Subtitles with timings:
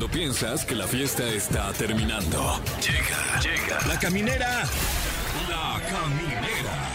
[0.00, 2.58] Cuando piensas que la fiesta está terminando.
[2.80, 3.86] Llega, llega.
[3.86, 4.62] La caminera.
[5.46, 6.88] La caminera.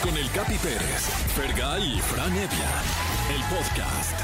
[0.00, 2.70] Con el Capi Pérez, Fergay y Fran Evia.
[3.34, 4.20] El podcast.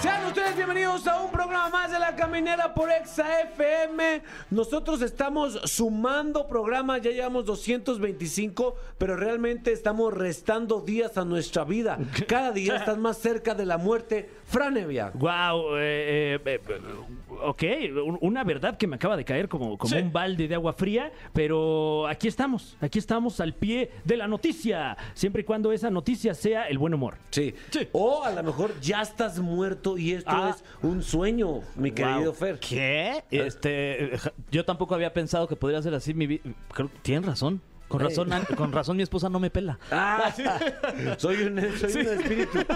[0.00, 4.22] Sean ustedes bienvenidos a un programa más de La Caminera por Exa FM.
[4.50, 11.98] Nosotros estamos sumando programas, ya llevamos 225, pero realmente estamos restando días a nuestra vida.
[12.26, 14.30] Cada día estás más cerca de la muerte.
[14.46, 15.10] Franevia.
[15.14, 16.78] Wow, eh, eh, eh,
[17.42, 17.62] ok,
[18.06, 21.10] un- una verdad que me acaba de caer como, como un balde de agua fría,
[21.32, 26.34] pero aquí estamos, aquí estamos al pie de la noticia, siempre y cuando esa noticia
[26.34, 27.16] sea el buen humor.
[27.30, 27.54] Sí.
[27.92, 30.54] O a lo mejor ya estás muerto y esto Ah.
[30.54, 31.33] es un sueño,
[31.76, 32.34] mi querido Wow.
[32.34, 32.58] Fer.
[32.58, 33.24] ¿Qué?
[33.30, 36.42] Este, ja- yo tampoco había pensado que podría ser así mi vida.
[37.02, 37.60] Tienen razón.
[37.88, 39.78] Con razón, con razón mi esposa no me pela.
[39.90, 40.32] Ah,
[41.18, 42.58] soy un, soy un espíritu.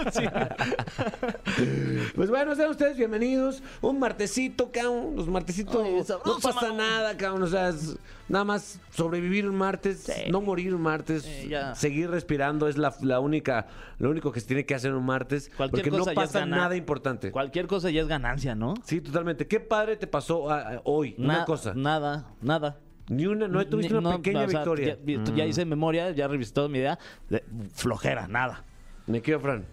[2.15, 3.61] Pues bueno, sean ustedes bienvenidos.
[3.81, 5.13] Un martesito, cabrón.
[5.15, 5.85] Los martesitos
[6.25, 6.75] no pasa mano.
[6.75, 7.43] nada, cabrón.
[7.43, 10.29] O sea, es nada más sobrevivir un martes, Sí.
[10.31, 13.67] no morir un martes, Sí, seguir respirando es la, la única,
[13.97, 15.49] lo único que se tiene que hacer un martes.
[15.55, 17.31] Cualquier porque no cosa ya es pasa nada importante.
[17.31, 18.73] Cualquier cosa ya es ganancia, ¿no?
[18.85, 19.47] Sí, totalmente.
[19.47, 21.15] ¿Qué padre te pasó ah, ah, hoy?
[21.17, 21.73] una Na- cosa.
[21.75, 22.77] Nada, nada.
[23.09, 24.97] Ni una, no tuviste Ni- una no, pequeña o sea, victoria.
[25.05, 26.97] Ya, ya hice memoria, ya revisé toda mi idea.
[27.29, 27.43] de-
[27.73, 28.63] flojera, nada.
[29.07, 29.65] Me quedo, Fran.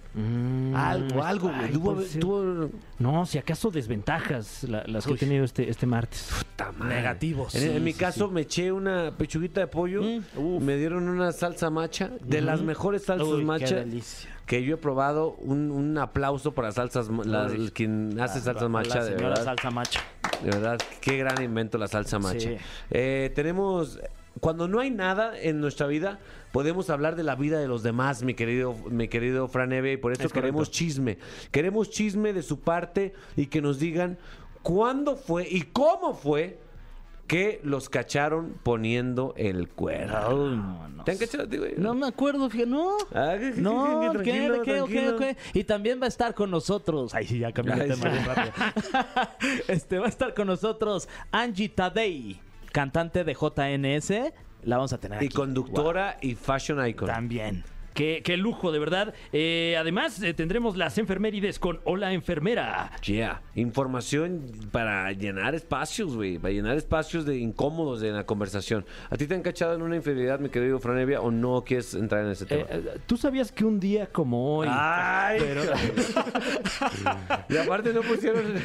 [0.75, 1.57] algo, algo, güey.
[1.57, 5.87] Mm, Ay, Tuvo- tuvo- No, si acaso desventajas la- las que he tenido este, este
[5.87, 6.31] martes.
[6.39, 6.95] Puta madre.
[6.97, 7.55] Negativos.
[7.55, 11.07] En, en Sí, mi sí, caso me eché una pechuguita de pollo, Mm, me dieron
[11.09, 14.31] una salsa macha, de las mejores salsas Uy, qué macha delicia.
[14.47, 15.33] que yo he probado.
[15.41, 19.45] Un, un aplauso para salsas, la- quien hace salsas La macha, de señora verdad.
[19.45, 20.01] salsa macha.
[20.43, 22.41] De verdad, qué gran invento la salsa macha.
[22.51, 22.57] Sí.
[22.91, 23.99] Eh, tenemos,
[24.41, 26.19] cuando no hay nada en nuestra vida,
[26.53, 29.97] podemos hablar de la vida de los demás, mi querido, mi querido Fran Evia, y
[29.97, 30.77] por eso Es queremos correcto.
[30.79, 31.19] chisme.
[31.51, 34.19] Queremos chisme de su parte y que nos digan
[34.63, 36.59] cuándo fue y cómo fue
[37.27, 40.31] que los cacharon poniendo el cuerno.
[40.57, 41.75] No, no ¿Te han cachado, güey?
[41.77, 42.97] No me acuerdo, fíjate, no.
[43.15, 45.37] Ah, que- que- No, que- ¿qué, tranquilo, de qué, o qué, o tranquilo.
[45.53, 45.59] qué?
[45.59, 47.15] Y también va a estar con nosotros.
[47.15, 48.53] Ay, sí, ya cambié de Ay, tema bien rápido.
[49.69, 52.41] este, va a estar con nosotros Angie Tadei,
[52.73, 54.33] cantante de JNS.
[54.63, 55.35] La vamos a tener Y aquí.
[55.35, 57.09] conductora y fashion icon.
[57.09, 57.65] También.
[57.97, 59.15] Qué, qué lujo, de verdad.
[59.33, 62.93] Eh, además, eh, tendremos las enfermerides con Hola Enfermera.
[63.03, 63.41] Yeah.
[63.55, 66.39] Información para llenar espacios, güey.
[66.39, 68.85] Para llenar espacios de incómodos en la conversación.
[69.09, 72.27] ¿A ti te han cachado en una infidelidad, mi querido Franevia, o no quieres entrar
[72.27, 72.65] en ese tema?
[72.65, 74.69] Eh, eh, ¿Tú sabías que un día como hoy...
[74.71, 75.41] ¡Ay!
[77.49, 78.45] y aparte no pusieron...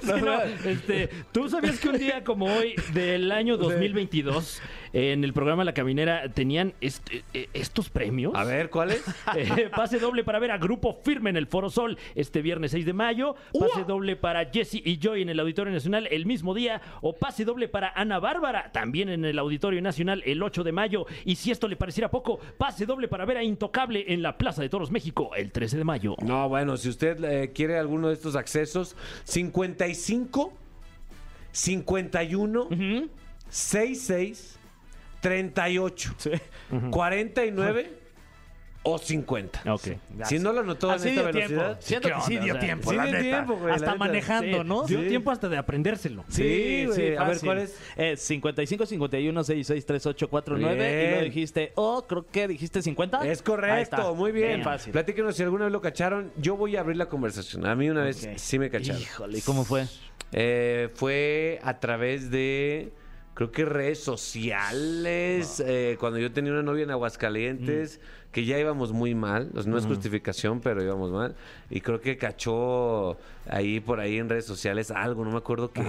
[0.00, 4.62] Sí, no, este, ¿Tú sabías que un día como hoy del año 2022
[4.92, 8.32] en el programa La Caminera tenían est- eh, estos premios?
[8.34, 9.04] A ver, ¿cuál es?
[9.36, 12.84] Eh, pase doble para ver a Grupo Firme en el Foro Sol este viernes 6
[12.86, 13.34] de mayo.
[13.58, 16.80] Pase doble para Jesse y Joy en el Auditorio Nacional el mismo día.
[17.00, 21.06] O pase doble para Ana Bárbara también en el Auditorio Nacional el 8 de mayo.
[21.24, 24.62] Y si esto le pareciera poco, pase doble para ver a Intocable en la Plaza
[24.62, 26.16] de Toros México el 13 de mayo.
[26.22, 30.52] No, bueno, si usted eh, quiere alguno de estos accesos, 55
[31.52, 32.68] 51
[33.48, 34.58] 66
[35.20, 36.14] 38
[36.90, 38.00] 49
[38.82, 39.62] o 50.
[39.74, 39.88] Ok.
[40.24, 41.46] Si no lo anotó en esta dio velocidad.
[41.48, 41.76] tiempo.
[41.80, 42.44] Siento ¿Qué que sí onda?
[42.44, 43.24] dio O sea, tiempo, sí la dio neta.
[43.24, 43.98] tiempo, güey, la Hasta neta.
[43.98, 44.82] manejando, Sí, ¿no?
[44.86, 45.08] Dio Sí.
[45.08, 46.24] tiempo hasta de aprendérselo.
[46.28, 47.16] Sí, güey.
[47.16, 47.38] A ver.
[47.40, 47.78] ¿cuál es?
[47.96, 53.26] Es 55 51 66 38 49 y luego dijiste, oh, creo que dijiste 50.
[53.28, 54.46] Es correcto, muy bien.
[54.48, 54.92] Bien fácil.
[54.92, 56.32] Platíquenos si alguna vez lo cacharon.
[56.38, 57.66] Yo voy a abrir la conversación.
[57.66, 58.32] A mí una vez Ok.
[58.38, 59.02] sí me cacharon.
[59.02, 59.84] Híjole, ¿y cómo fue?
[60.32, 62.92] Eh, fue a través de,
[63.40, 65.62] creo que redes sociales.
[65.64, 67.98] eh, cuando yo tenía una novia en Aguascalientes,
[68.32, 69.48] que ya íbamos muy mal.
[69.64, 71.34] no es justificación, pero íbamos mal.
[71.70, 73.16] Y creo que cachó
[73.48, 75.80] ahí por ahí en redes sociales algo, no me acuerdo qué.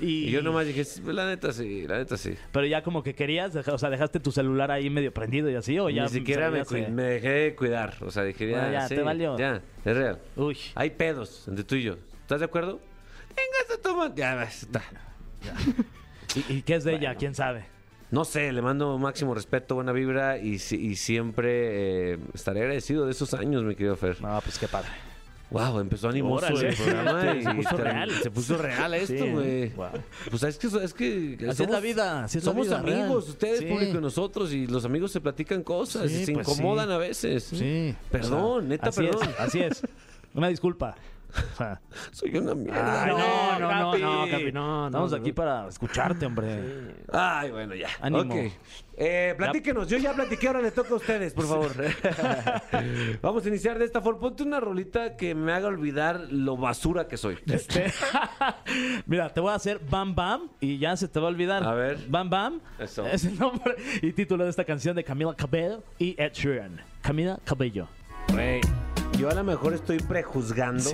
[0.00, 0.30] Y- Y...
[0.32, 2.34] yo nomás dije, "Sí, la neta sí, la neta sí.
[2.50, 5.78] Pero ya como que querías, o sea, dejaste tu celular ahí medio prendido y así,
[5.78, 6.02] o ya.
[6.02, 6.64] Ni siquiera me,
[7.04, 7.94] dejé de cuidar.
[8.00, 9.38] O sea, dije, ya, Bueno, ya, sí, te valió.
[9.38, 10.18] Ya, es real.
[10.34, 10.58] Uy.
[10.74, 11.96] Hay pedos entre tú y yo.
[12.22, 12.80] ¿Estás de acuerdo?
[13.28, 14.12] Venga, esta toma.
[14.16, 14.82] Ya, está.
[16.34, 17.14] ¿Y, y qué es de ella?
[17.14, 17.64] ¿Quién sabe?
[18.10, 23.06] No sé, le mando máximo respeto, buena vibra y, si- y siempre eh, estaré agradecido
[23.06, 24.20] de esos años, mi querido Fer.
[24.20, 24.88] No, pues qué padre.
[25.50, 26.68] Wow, empezó animoso Órale.
[26.70, 28.10] el programa y Se puso real.
[28.22, 29.68] Se puso real esto, Sí, güey.
[29.70, 29.88] wow.
[30.30, 32.98] Pues es que es que Así es la vida, así es la somos vida, amigos,
[33.08, 33.16] real.
[33.18, 33.66] ustedes Sí.
[33.66, 36.96] público y nosotros y los amigos se platican cosas Sí, y se pues incomodan a
[36.98, 37.44] veces.
[37.44, 37.94] Sí.
[38.10, 39.22] Perdón, O sea, neta, así perdón.
[39.28, 39.82] Es, así es.
[40.34, 40.96] Una disculpa.
[42.12, 43.02] Soy una mierda.
[43.04, 44.02] Ay, no, no, no, Capi.
[44.02, 46.94] no, Capi, no, no, Estamos aquí para escucharte, hombre.
[47.12, 47.88] Ay, bueno, ya.
[48.00, 48.34] Ánimo.
[48.34, 48.52] Ok.
[48.94, 51.72] Eh, platíquenos, yo ya platiqué, ahora le toca a ustedes, por favor.
[53.22, 54.20] Vamos a iniciar de esta forma.
[54.20, 57.38] Ponte una rolita que me haga olvidar lo basura que soy.
[57.46, 57.92] Este,
[59.06, 61.64] Mira, te voy a hacer Bam Bam y ya se te va a olvidar.
[61.64, 61.98] A ver.
[62.08, 63.06] Bam Bam Eso.
[63.06, 66.80] es el nombre y título de esta canción de Camila Cabello y Ed Sheeran.
[67.00, 67.88] Camila Cabello.
[69.22, 70.90] Yo a lo mejor estoy prejuzgando.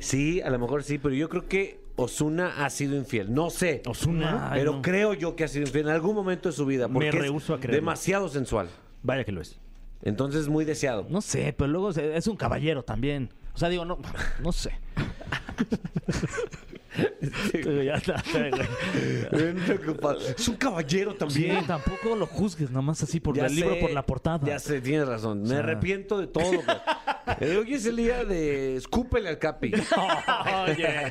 [0.00, 0.40] Sí.
[0.40, 3.32] A lo mejor sí, pero yo creo que Osuna ha sido infiel.
[3.32, 3.82] No sé.
[3.86, 4.50] Ozuna.
[4.50, 4.82] Ay, pero no.
[4.82, 6.88] creo yo que ha sido infiel en algún momento de su vida.
[6.88, 7.76] Porque es rehúso a creerlo.
[7.76, 8.68] demasiado sensual.
[9.04, 9.60] Vaya que lo es.
[10.02, 11.06] Entonces, muy deseado.
[11.08, 13.30] No sé, pero luego es un caballero también.
[13.54, 13.96] O sea, digo, no,
[14.42, 14.72] no sé.
[17.52, 18.52] Pero ya está, güey.
[20.36, 21.66] es un caballero Sí, también.
[21.66, 24.46] tampoco lo juzgues nomás así por Ya el libro sé, por la portada.
[24.46, 25.42] Ya sé, tienes razón.
[25.42, 25.58] Me sea.
[25.58, 26.44] arrepiento de todo.
[26.44, 26.62] güey.
[27.40, 29.72] Eh, Hoy es el día de escúpele al capi.
[30.68, 31.10] Oye.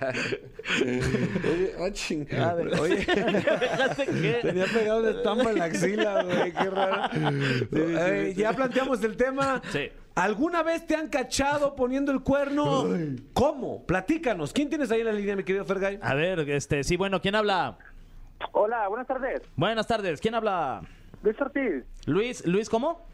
[0.81, 2.63] Oye, ah, chingada.
[2.79, 3.05] Oye,
[4.41, 6.53] tenía pegado de tamba en la axila, güey.
[6.53, 7.09] Qué raro.
[7.73, 9.61] Eh, ya planteamos el tema.
[9.73, 9.89] Sí.
[10.15, 12.85] ¿Alguna vez te han cachado poniendo el cuerno?
[13.33, 13.85] ¿Cómo?
[13.85, 14.53] Platícanos.
[14.53, 16.00] ¿Quién tienes ahí en la línea, mi querido Fergay?
[16.01, 17.77] A ver, este, sí, bueno, ¿quién habla?
[18.53, 19.41] Hola, buenas tardes.
[19.57, 20.81] Buenas tardes, ¿quién habla?
[21.21, 21.83] Luis Ortiz.
[22.06, 23.06] Luis, Luis, ¿cómo?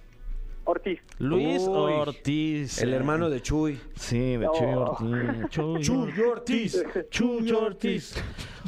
[0.63, 0.99] Ortiz.
[1.17, 2.79] Luis Uy, Ortiz.
[2.83, 3.79] El hermano de Chuy.
[3.95, 4.91] Sí, de Chuy Oh.
[5.01, 5.49] Ortiz.
[5.49, 6.85] Chuy, Chuy Ortiz.
[7.09, 8.23] Chuy Ortiz.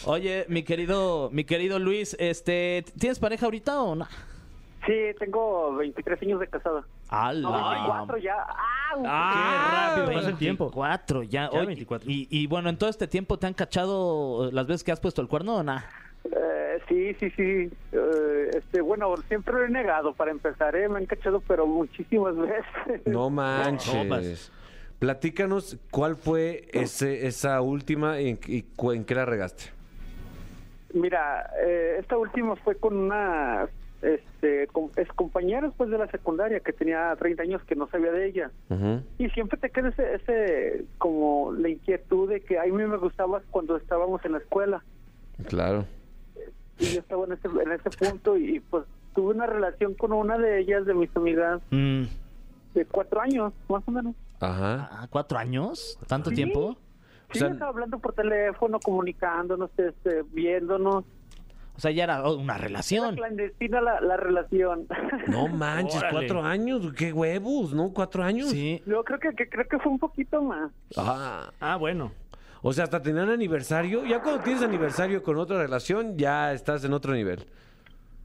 [0.05, 4.07] Oye, mi querido, mi querido Luis, este, ¿tienes pareja ahorita o no?
[4.85, 6.81] Sí, tengo 23 años de casada.
[6.81, 7.69] No, ¡Hala!
[7.71, 8.35] 24 ya.
[8.47, 9.93] ¡Ah!
[9.95, 10.65] Qué rápido pasa el tiempo.
[10.65, 11.29] 24 ya.
[11.29, 12.09] Ya Oye, 24.
[12.11, 15.21] Y, y bueno, en todo este tiempo te han cachado las veces que has puesto
[15.21, 15.85] el cuerno o nada?
[16.25, 17.71] Eh, sí, sí, sí.
[17.91, 20.89] Eh, este, bueno, siempre lo he negado para empezar, ¿eh?
[20.89, 23.01] Me han cachado, pero muchísimas veces.
[23.05, 24.51] No No, manches.
[24.99, 29.65] Platícanos cuál fue ese, esa última y, en- y en qué la regaste.
[30.93, 33.67] Mira, eh, esta última fue con una
[34.03, 38.11] este, com- ex compañera después de la secundaria que tenía 30 años que no sabía
[38.11, 38.51] de ella.
[39.17, 43.43] Y siempre te queda ese, ese, como la inquietud de que a mí me gustabas
[43.51, 44.83] cuando estábamos en la escuela.
[45.47, 45.85] Claro.
[46.79, 48.83] y yo estaba en ese, en ese punto y pues
[49.15, 52.03] tuve una relación con una de ellas, de mis amigas, Mm,
[52.73, 54.15] de cuatro años, más o menos.
[54.39, 54.89] Ajá.
[54.91, 55.97] ah, ¿Cuatro años?
[56.07, 56.35] ¿Tanto Sí.
[56.35, 56.75] tiempo?
[57.31, 61.05] Sí, sea- estaba hablando por teléfono, comunicándonos, este, viéndonos.
[61.75, 63.15] O sea, ya era una Era relación.
[63.15, 64.85] clandestina la, la relación.
[65.27, 66.13] No manches, Órale.
[66.19, 66.93] cuatro años.
[66.95, 67.91] Qué huevos, ¿no?
[67.93, 68.49] Cuatro años.
[68.49, 68.81] Sí.
[68.85, 70.71] Yo creo que, que creo que fue un poquito más.
[70.95, 72.11] Ah, Ah, bueno.
[72.61, 74.05] o sea, hasta tenían aniversario.
[74.05, 77.45] Ya cuando tienes aniversario con otra relación, ya estás en otro nivel.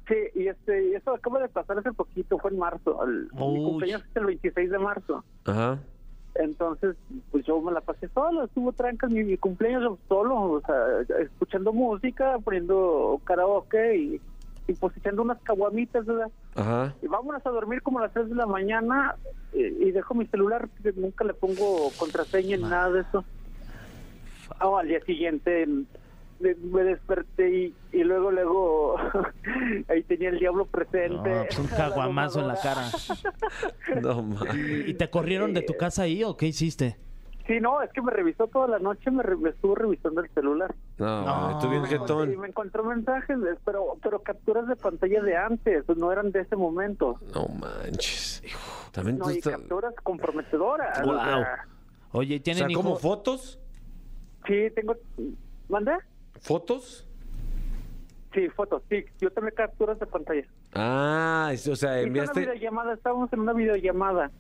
[0.09, 3.03] Sí, y este, y eso acaba de pasar hace poquito, fue en marzo.
[3.05, 5.25] El- mi cumpleaños es el 26 de marzo.
[5.45, 5.79] Ajá.
[6.35, 6.97] Entonces,
[7.31, 11.73] pues yo me la pasé solo, estuvo trancas mi, mi cumpleaños solo, o sea, escuchando
[11.73, 14.21] música, poniendo karaoke y,
[14.69, 16.31] y pues echando unas caguamitas, ¿verdad?
[16.55, 16.95] Ajá.
[17.03, 19.17] Y vámonos a dormir como a las 3 de la mañana
[19.53, 23.25] y, y dejo mi celular, que nunca le pongo contraseña ni nada de eso.
[24.61, 25.67] Ah, al día siguiente
[26.41, 28.97] me, me desperté y, y luego, luego,
[29.89, 31.29] ahí tenía el diablo presente.
[31.31, 32.83] No, pues un caguamazo en la cara.
[34.03, 34.89] No manches.
[34.89, 36.97] ¿Y te corrieron de tu casa ahí o qué hiciste?
[37.47, 40.29] Sí, no, es que me revisó toda la noche, me, re- me estuvo revisando el
[40.35, 40.75] celular.
[40.99, 41.51] No, No.
[41.53, 46.31] estuve bien Y me encontró mensajes, pero pero capturas de pantalla de antes, no eran
[46.31, 47.19] de ese momento.
[47.35, 48.43] No manches.
[48.93, 51.01] También tú y estás- capturas comprometedoras.
[51.01, 51.65] o sea,
[52.13, 53.59] Oye, O ¿tienen sea, como fotos.
[54.47, 54.95] sí, tengo...
[55.71, 55.99] ¿Manda?
[56.41, 57.07] ¿Fotos?
[58.35, 59.05] Sí, fotos, sí.
[59.21, 60.47] Yo tomé capturas de pantalla.
[60.75, 62.41] Ah, o sea, Hice una enviaste.
[62.41, 64.31] videollamada, estábamos en una videollamada.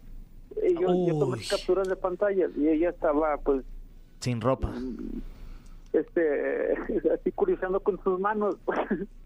[0.63, 3.65] Y yo, yo tomé capturas de pantalla y ella estaba, pues,
[4.21, 4.73] Sin ropa.
[5.93, 6.75] Este,
[7.15, 8.57] así curioseando con sus manos.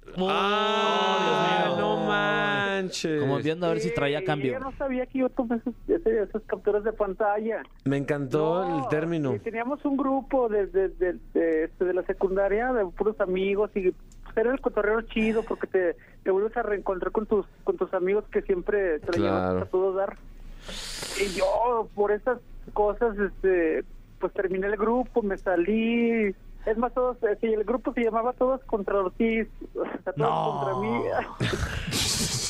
[0.05, 1.77] Dios mío.
[1.79, 3.21] no manches.
[3.21, 4.51] Como viendo a ver si traía Sí, cambio.
[4.51, 5.75] Ella no sabía que yo tomé esos-
[6.07, 7.63] esas capturas de pantalla.
[7.85, 9.35] Me encantó No, el término.
[9.35, 13.71] y teníamos un grupo de, de, de, de, este, de la secundaria de puros amigos
[13.75, 13.95] y
[14.37, 18.25] era el cotorreo chido porque te, te vuelves a reencontrar con tus con tus amigos
[18.33, 19.59] que siempre te la Claro.
[19.61, 20.17] a todo dar.
[21.21, 22.39] Y yo por esas
[22.73, 23.85] cosas este
[24.19, 26.35] pues terminé el grupo, me salí.
[26.67, 30.17] Es más, todos, eh, sí, el grupo se llamaba Todos contra Ortiz, o sea, todos
[30.17, 30.61] No.
[30.61, 31.03] contra mí.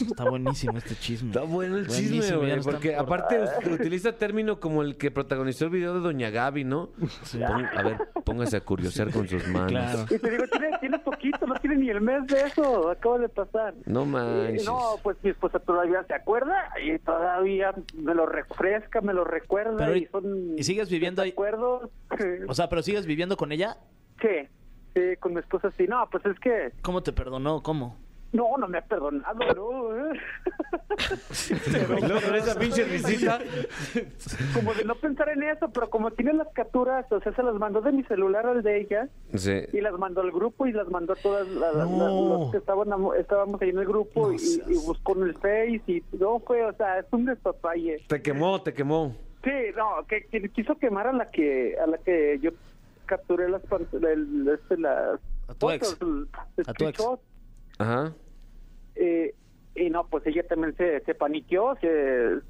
[0.02, 1.28] Está buenísimo este chisme.
[1.28, 2.60] Está bueno el Buenísimo, chisme, güey.
[2.60, 3.38] Porque por- aparte
[3.70, 6.88] utiliza término como el que protagonizó el video de Doña Gaby, ¿no?
[7.30, 9.70] Pon- a ver, póngase a curiosear con sus manos.
[9.70, 10.02] Claro.
[10.10, 13.28] Y te digo, tiene, tiene poquito, no tiene ni el mes de eso, acaba de
[13.28, 13.74] pasar.
[13.86, 14.64] No Y, manches.
[14.66, 19.76] no, pues mi esposa todavía se acuerda y todavía me lo refresca, me lo recuerda
[19.76, 21.30] Pero, y son ¿y sigues viviendo ahí?
[21.30, 21.90] acuerdos
[22.48, 23.76] O sea, pero sigues viviendo con ella.
[24.20, 24.48] Sí,
[24.94, 25.86] sí, con mi esposa sí.
[25.88, 27.62] No, pues es que ¿Cómo te perdonó?
[27.62, 27.96] ¿Cómo?
[28.32, 29.90] no, no me ha perdonado, ¿no?
[32.26, 33.38] Con esa pinche risita.
[34.54, 37.54] como de no pensar en eso, pero como tiene las capturas, o sea, se las
[37.56, 39.64] mandó de mi celular al de ella Sí.
[39.74, 42.38] y las mandó al grupo y las mandó a todas las, las- No.
[42.38, 42.88] los que estaban,
[43.18, 46.72] estábamos ahí en el grupo y, y buscó en el Face y no fue, o
[46.74, 48.02] sea, es un despapalle.
[48.08, 49.14] Te quemó, te quemó.
[49.44, 52.50] Sí, no, que, que quiso quemar a la que a la que yo
[53.06, 55.96] capturé las el- este, las A tu ex.
[56.66, 57.02] A tu ex.
[57.78, 58.12] Ajá.
[58.94, 59.34] Eh,
[59.74, 62.40] y no, pues ella también se, se paniqueó, se,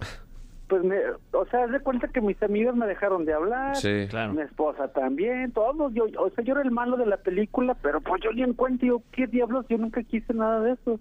[0.69, 0.97] pues me,
[1.33, 4.07] o sea, haz de cuenta que mis amigas me dejaron de hablar, Sí.
[4.11, 4.33] Claro.
[4.33, 8.01] mi esposa también, todos, yo, o sea, yo era el malo de la película, pero
[8.01, 9.67] pues yo ni en cuenta, yo, ¿qué diablos?
[9.69, 10.99] Yo nunca quise nada de eso.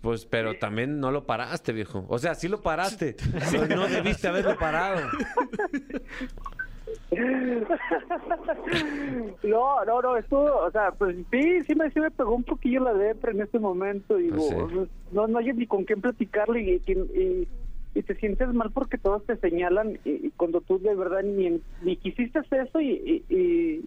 [0.00, 2.04] Pues, pero también no lo paraste, viejo.
[2.08, 3.16] O sea, sí lo paraste.
[3.52, 5.00] pero no debiste haberlo parado.
[9.42, 12.80] No, no, no, esto, o sea, pues sí, sí me, sí me pegó un poquillo
[12.80, 14.54] la depre en ese momento y Ah, sí.
[14.54, 17.48] digo, no, no hay ni con quién platicarle y, y, y-
[17.94, 21.60] y te sientes mal porque todos te señalan y, y cuando tú de verdad ni,
[21.82, 23.84] ni quisiste eso y, y, y,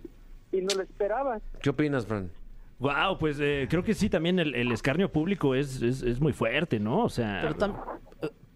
[0.58, 1.42] y no lo esperabas.
[1.62, 2.30] ¿Qué opinas, Fran?
[2.78, 6.34] Wow, pues eh, creo que sí, también el, el escarnio público es, es, es muy
[6.34, 7.06] fuerte, ¿no?
[7.06, 7.82] O sea, Pero tam-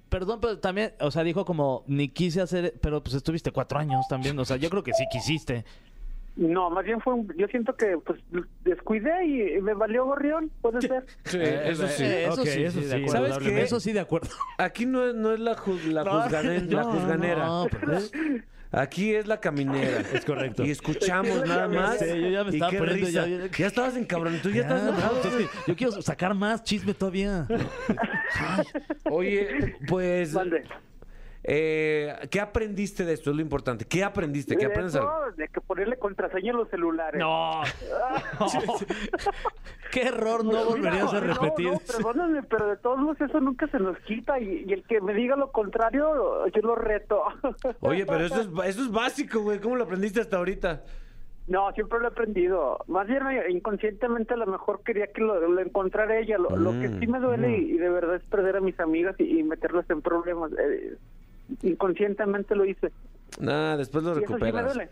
[0.09, 4.07] Perdón, pero también, o sea, dijo como, ni quise hacer, pero pues estuviste cuatro años
[4.09, 5.65] también, o sea, yo creo que sí quisiste.
[6.35, 8.19] No, más bien fue, un- yo siento que pues
[8.63, 11.05] descuidé y, me valió gorrión, puede ser.
[11.25, 12.03] Sí, Eh, eso sí.
[12.03, 13.27] eh, eso sí, eso sí, de sí, acuerdo.
[13.33, 13.61] ¿Sabes qué?
[13.61, 14.29] Eso sí, de acuerdo.
[14.57, 17.45] Aquí no es, no es la, ju- la, la no, juzganera.
[17.45, 18.11] no, pero es-
[18.71, 20.01] Aquí es la caminera.
[20.13, 20.63] Es correcto.
[20.63, 21.97] Y escuchamos nada más.
[21.97, 23.27] Sí, yo ya me Y estaba qué poniendo risa.
[23.27, 24.41] ya- Ya, estabas encabronado.
[24.43, 25.15] Tú ya estás Ya, enojado.
[25.15, 27.47] no, pues yo quiero sacar más chisme todavía.
[29.12, 30.63] Oye, pues, Mande.
[31.43, 33.29] eh, ¿qué aprendiste de esto?
[33.31, 33.86] Es lo importante.
[33.86, 34.55] ¿Qué aprendiste?
[34.55, 34.95] ¿Qué De aprendes?
[34.95, 37.19] eso, de que ponerle contraseña a los celulares.
[37.19, 37.62] No.
[39.91, 41.71] Qué error no Mira, volverías a repetir.
[41.71, 45.01] No, perdóname, pero de todos modos eso nunca se nos quita y, y el que
[45.01, 47.24] me diga lo contrario, yo lo reto.
[47.79, 49.59] Oye, pero eso es, eso es básico, güey.
[49.59, 50.83] ¿Cómo lo aprendiste hasta ahorita?
[51.49, 52.77] No, siempre lo he aprendido.
[52.87, 56.37] Más bien eh, inconscientemente a lo mejor quería que lo, lo encontrara ella.
[56.37, 59.15] Lo, lo que sí me duele y, y de verdad es perder a mis amigas
[59.19, 60.51] y, y meterlas en problemas.
[60.59, 60.95] Eh,
[61.63, 62.91] inconscientemente lo hice.
[63.39, 64.75] Nah, después lo Y eso sí me recuperas.
[64.75, 64.89] duele.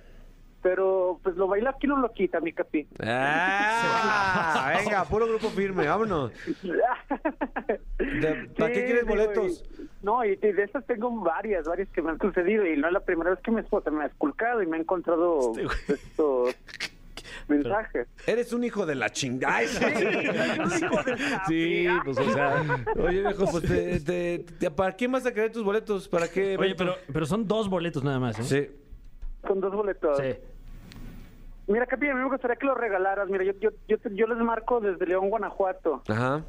[0.63, 2.87] Pero pues lo baila aquí no lo quita, mi capi.
[2.99, 6.31] Ah, venga, puro grupo firme, vámonos.
[7.97, 9.63] De- ¿Para qué quieres digo, boletos?
[9.79, 12.87] y- no, y, y de esas tengo varias, varias que me han sucedido y no
[12.87, 15.93] es la primera vez que mi esposa me ha esculcado y me ha encontrado Este
[15.93, 16.55] estos
[17.47, 18.07] mensajes.
[18.25, 19.57] Eres un hijo de la chingada.
[19.57, 19.85] Ay, sí.
[21.47, 22.63] Sí, pues o sea.
[22.97, 26.07] Oye, viejo, pues te, te- te- ¿para quién vas a querer tus boletos?
[26.07, 26.57] ¿Para qué?
[26.57, 28.43] Oye, pero, pero son dos boletos nada más, ¿eh?
[28.43, 28.86] Sí.
[29.45, 30.17] Son dos boletos.
[30.17, 30.35] Sí.
[31.67, 33.29] Mira, Capi, a mí me gustaría que lo regalaras.
[33.29, 36.01] Mira, yo, yo, yo, te- yo les marco desde León, Guanajuato.
[36.07, 36.43] Ajá.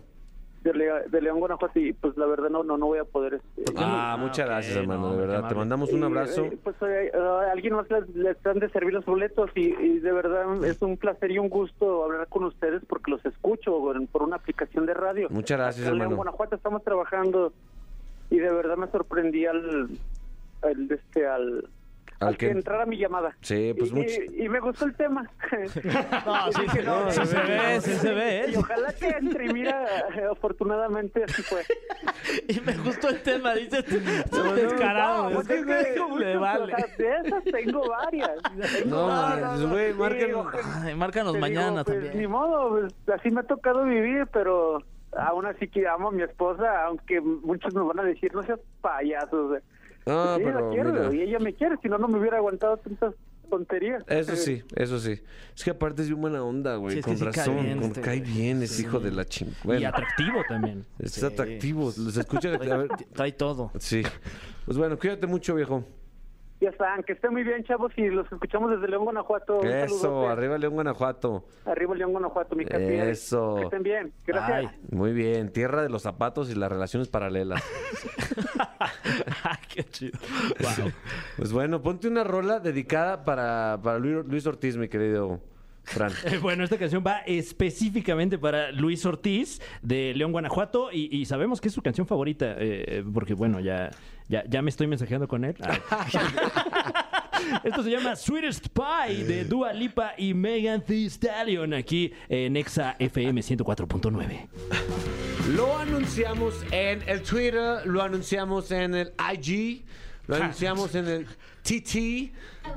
[0.63, 3.35] De, Le- de León, Guanajuato y pues la verdad no no, no voy a poder...
[3.35, 5.49] este, Ah, Ah, muchas gracias, hermano, no, de verdad.
[5.49, 6.45] Te mandamos un abrazo.
[6.47, 9.99] eh, pues eh, a alguien más les, les han de servir los boletos y, y
[10.01, 13.73] de verdad es un placer y un gusto hablar con ustedes porque los escucho
[14.11, 15.29] por una aplicación de radio.
[15.31, 16.17] Muchas gracias, Acá en León, hermano.
[16.17, 17.53] Guanajuato estamos trabajando
[18.31, 19.89] y de verdad me sorprendí al,
[20.63, 21.69] al este al,
[22.21, 23.37] Al al que que- entrara mi llamada.
[23.43, 25.29] Sí, pues y, mucho- y, y me gustó el tema.
[26.27, 28.59] No, sí, sí, no, sí se sí, ve, sí se ve, Y ¿eh?
[28.59, 31.63] ojalá que entre y mira, eh, afortunadamente así fue.
[32.49, 33.85] Y me gustó el tema, dice.
[34.33, 35.23] no, descarado.
[35.25, 36.65] No, es pues que es que le vale.
[36.65, 38.31] o sea, de esas tengo varias.
[38.83, 40.83] Tengo No, mames, güey, ojalá.
[40.85, 42.19] Ay, márcanos mañana digo, pues, también.
[42.19, 44.83] Ni modo, pues, así me ha tocado vivir, pero
[45.17, 48.61] aún así que amo a mi esposa, aunque muchos me van a decir, no seas
[48.81, 49.47] payaso.
[49.47, 49.61] o sea,
[50.09, 51.15] Ah, sí, pero la quiero mira.
[51.15, 53.15] y ella me quiere, si no, no me hubiera aguantado tantas
[53.51, 54.03] tonterías.
[54.09, 55.21] Eso sí, eso sí.
[55.57, 56.93] Es que aparte es bien buena onda, güey.
[56.95, 57.63] Sí, es que con sí cae razón.
[57.65, 58.31] bien con- este cae güey.
[58.33, 59.49] bien, es hijo de la ching.
[59.79, 60.85] Y atractivo también.
[60.99, 61.25] es Sí.
[61.25, 61.85] atractivo.
[61.97, 62.49] Los escucha.
[62.55, 63.71] a ver, Trae todo.
[63.79, 64.03] sí.
[64.67, 65.85] Pues bueno, cuídate mucho, viejo.
[66.61, 69.61] Ya están, que estén muy bien, chavos, y los escuchamos desde León, Guanajuato.
[69.61, 70.33] Un Eso, saludote.
[70.33, 71.45] arriba León, Guanajuato.
[71.65, 72.83] Arriba León, Guanajuato, mi capi.
[72.85, 73.55] Eso.
[73.57, 74.13] Que estén bien.
[74.27, 74.73] Gracias.
[74.73, 74.81] Ay.
[74.91, 77.63] Muy bien, tierra de los zapatos y las relaciones paralelas.
[79.45, 80.19] Ay, qué chido.
[81.37, 85.41] Pues bueno, ponte una rola dedicada para, para Luis, Luis Ortiz, mi querido
[85.85, 86.13] Fran.
[86.43, 91.69] Bueno, esta canción va específicamente para Luis Ortiz de León, Guanajuato y, y sabemos que
[91.69, 93.91] es su canción favorita eh, porque, bueno, ya,
[94.29, 95.57] ya, ya me estoy mensajeando con él.
[95.61, 96.07] Ah.
[97.65, 102.97] Esto se llama Sweetest Pie de Dua Lipa y Megan Thee Stallion aquí en Exa
[102.99, 104.49] FM 104.9.
[105.55, 109.85] Lo anunciamos en el Twitter, lo anunciamos en el IG.
[110.27, 111.27] Lo anunciamos en el
[111.63, 112.33] TT.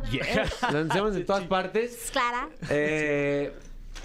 [0.10, 0.62] Yes.
[0.72, 2.10] Lo anunciamos en todas partes.
[2.13, 2.48] Clara.
[2.70, 3.51] Eh,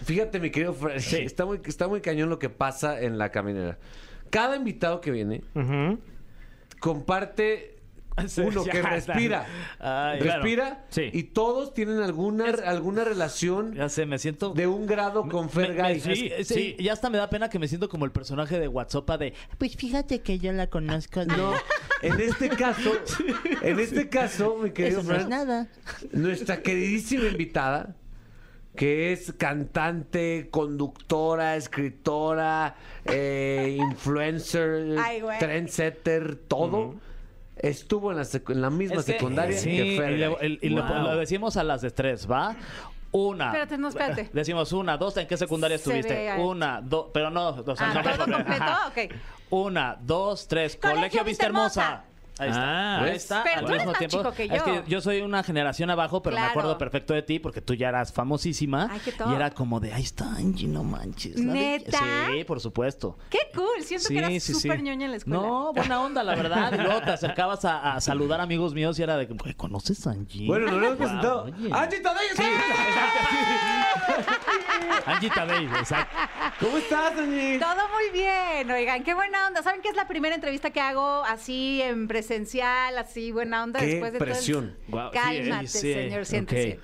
[0.05, 1.19] fíjate, mi querido Fred, Sí.
[1.19, 3.79] está, muy, está muy cañón lo que pasa en la caminera.
[4.31, 5.43] Cada invitado que viene.
[6.81, 7.73] Comparte
[8.29, 9.47] Sí, uno ya que respira.
[9.79, 11.11] Ay, respira Sí.
[11.13, 14.55] y todos tienen alguna, alguna relación Ya sé, me siento...
[14.55, 16.01] de un grado con Fergay.
[16.01, 16.77] Sí, que- sí.
[16.79, 19.35] Ya hasta me da pena que me siento como el personaje de WhatsApp de...
[19.59, 21.27] Pues fíjate que yo la conozco.
[21.27, 21.53] No,
[22.01, 22.91] en este caso,
[23.63, 25.69] en este caso, mi querido Eso no es Fran, nada.
[26.13, 27.97] nuestra queridísima invitada,
[28.77, 36.95] que es cantante, conductora, escritora, eh, influencer, Ay, trendsetter, todo,
[37.57, 40.69] estuvo en la, secu- en la misma Es que- secundaria sí, que y, el- y
[40.69, 41.03] lo- Wow.
[41.03, 42.55] lo decimos a las de tres, ¿va?
[43.13, 43.47] Una.
[43.47, 44.29] Espérate, no, espérate.
[44.33, 46.15] Decimos una, dos, ¿en qué secundaria Se estuviste?
[46.37, 46.43] ve.
[46.43, 47.81] Una, dos, pero no, dos.
[47.81, 48.63] Ah, no, ¿todo no, completo?
[48.63, 48.89] ajá.
[48.89, 48.99] Ok.
[49.51, 50.77] Una, dos, tres.
[50.77, 52.05] Colegio Colegio, Vista Vista Hermosa.
[52.39, 52.63] Ahí está.
[52.63, 53.23] Ah, Ahí ¿ves?
[53.23, 53.43] está.
[53.45, 54.17] Pero al tú eres mismo más tiempo.
[54.19, 56.47] chico que Es que yo soy una generación abajo, pero Claro.
[56.47, 58.89] me acuerdo perfecto de ti porque tú ya eras famosísima.
[58.91, 59.31] Ay, qué top.
[59.31, 61.37] y era como de, ahí está Angie, no manches.
[61.39, 61.99] ¿Neta?
[62.31, 63.17] Sí, por supuesto.
[63.31, 63.83] Qué cool.
[63.83, 65.41] Siento que eras súper ñoña en la escuela.
[65.41, 66.73] No, buena onda, la verdad.
[66.73, 70.11] Y luego te acercabas a, a saludar amigos míos y era de, güey, ¿conoces a
[70.11, 70.47] Angie?
[70.47, 71.45] Bueno, no lo hemos presentado.
[71.45, 71.71] oye.
[71.73, 72.27] ¡Angie Tadei!
[75.07, 76.17] Angie Tadei, exacto.
[76.61, 77.59] ¿Cómo estás, Angie?
[77.59, 79.63] Todo muy bien, oigan, qué buena onda.
[79.63, 83.87] ¿Saben que es la primera entrevista que hago así en presencial, así buena onda Qué
[83.87, 84.77] después de todo el- presión.
[84.89, 86.81] Guau, sí, Cálmate, sí, señor, siéntese.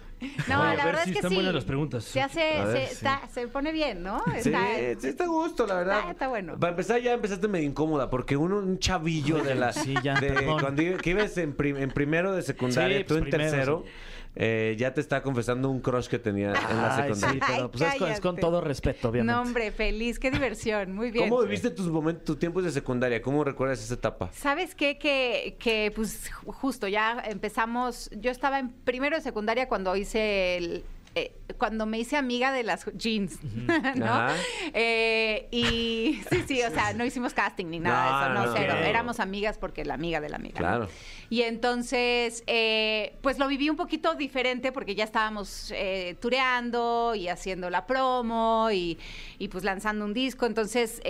[0.46, 1.34] No, Bueno, la ver verdad si es que están sí.
[1.34, 2.04] buenas las preguntas.
[2.04, 2.92] Se hace, ver, se, sí.
[2.92, 4.22] está- se pone bien, ¿no?
[4.40, 4.66] Sí, Está-
[5.00, 5.98] sí está a gusto, la verdad.
[5.98, 6.56] Está- está bueno.
[6.60, 9.72] Para empezar, ya empezaste medio incómoda, porque uno, un chavillo de la.
[9.72, 13.24] Sí, ya, de- cuando que ibas en, prim- en primero de secundaria, Sí, tú pues,
[13.24, 13.90] en primero, tercero, sí.
[14.34, 17.44] Eh, ya te está confesando un crush que tenía en la Ay, secundaria.
[17.46, 18.40] pero pues es, con, es con Cállate.
[18.40, 19.32] todo respeto, obviamente.
[19.32, 21.28] No, hombre, feliz, qué diversión, muy bien.
[21.28, 23.20] ¿Cómo viviste tus momentos, tus tiempos de secundaria?
[23.20, 24.30] ¿Cómo recuerdas esa etapa?
[24.32, 24.98] ¿Sabes qué?
[24.98, 30.56] Que, que pues ju- justo ya empezamos, yo estaba en primero de secundaria cuando hice
[30.56, 30.84] el...
[31.14, 33.38] eh, cuando me hice amiga de las jeans,
[33.96, 34.28] ¿no?
[34.72, 38.52] Eh, y sí, sí, o sea, no hicimos casting ni nada de eso, no, no,
[38.56, 38.74] cero.
[38.80, 38.86] no.
[38.86, 40.58] Éramos amigas porque la amiga de la amiga.
[40.58, 40.88] Claro.
[41.28, 45.72] Y entonces, eh, pues lo viví un poquito diferente porque ya estábamos
[46.20, 48.98] tureando y haciendo la promo y,
[49.38, 50.46] y, pues lanzando un disco.
[50.46, 51.00] Entonces,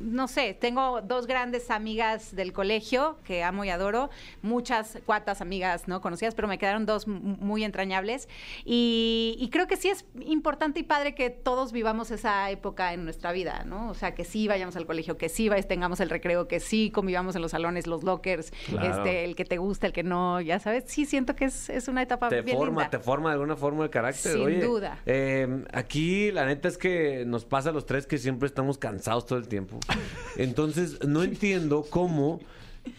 [0.00, 4.10] no sé, tengo dos grandes amigas del colegio que amo y adoro,
[4.42, 8.28] muchas cuatas amigas no conocidas, pero me quedaron dos muy entrañables.
[8.64, 13.04] Y, y creo que sí es importante y padre que todos vivamos esa época en
[13.04, 13.88] nuestra vida, ¿no?
[13.90, 17.34] O sea, que sí vayamos al colegio, que sí tengamos el recreo, que sí convivamos
[17.36, 18.96] en los salones, los lockers, Claro.
[18.98, 20.84] este, el que te gusta, el que no, ya sabes.
[20.86, 22.90] Sí, siento que es, es una etapa Te bien forma, linda.
[22.90, 24.32] te forma de alguna forma de carácter.
[24.34, 24.98] Sin Oye, duda.
[25.06, 29.26] eh, aquí la neta es que nos pasa a los tres que siempre estamos cansados
[29.26, 29.78] todo el tiempo.
[30.36, 32.40] Entonces, no entiendo cómo.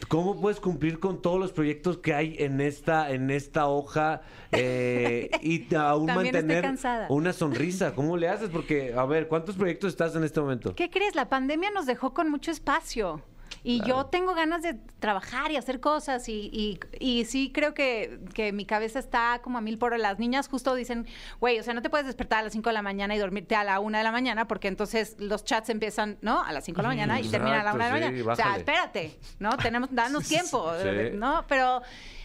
[0.07, 4.21] ¿Cómo puedes cumplir con todos los proyectos que hay en esta, en esta hoja
[4.51, 6.75] eh, y aún También mantener
[7.09, 7.95] una sonrisa?
[7.95, 8.49] ¿Cómo le haces?
[8.49, 10.75] Porque, a ver, ¿cuántos proyectos estás en este momento?
[10.75, 11.15] ¿Qué crees?
[11.15, 13.23] La pandemia nos dejó con mucho espacio.
[13.63, 18.19] Y yo tengo ganas de trabajar y hacer cosas y, y- y sí creo que,
[18.33, 19.97] que mi cabeza está como a mil por hora.
[20.01, 21.05] Las niñas justo dicen,
[21.39, 23.55] güey, o sea, no te puedes despertar a las 5 de la mañana y dormirte
[23.55, 26.41] a la 1 de la mañana porque entonces los chats empiezan, ¿no?
[26.43, 28.23] A las 5 de la mañana y terminan a la 1 de la Exacto, sí,
[28.23, 28.33] mañana.
[28.33, 29.57] o sea, espérate, ¿no?
[29.57, 30.89] Tenemos, danos tiempo, Sí.
[31.15, 31.45] ¿no?
[31.47, 31.81] Pero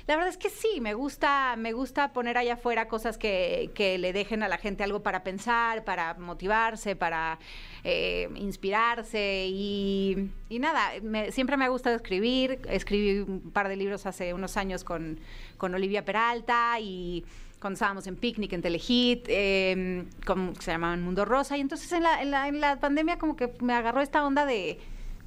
[0.06, 3.96] la verdad es que sí, me gusta, me gusta poner allá afuera cosas que, que
[3.98, 7.38] le dejen a la gente algo para pensar, para motivarse, para
[7.84, 12.60] eh, inspirarse y, y nada, me- siempre me ha gustado escribir.
[12.68, 15.18] Escribí un par de libros hace unos años con,
[15.56, 17.24] con Olivia Peralta y
[17.60, 21.56] cuando estábamos en picnic en Telehit, eh, como que se llamaban Mundo Rosa.
[21.56, 24.78] Y entonces en la, en la, pandemia como que me agarró esta onda de,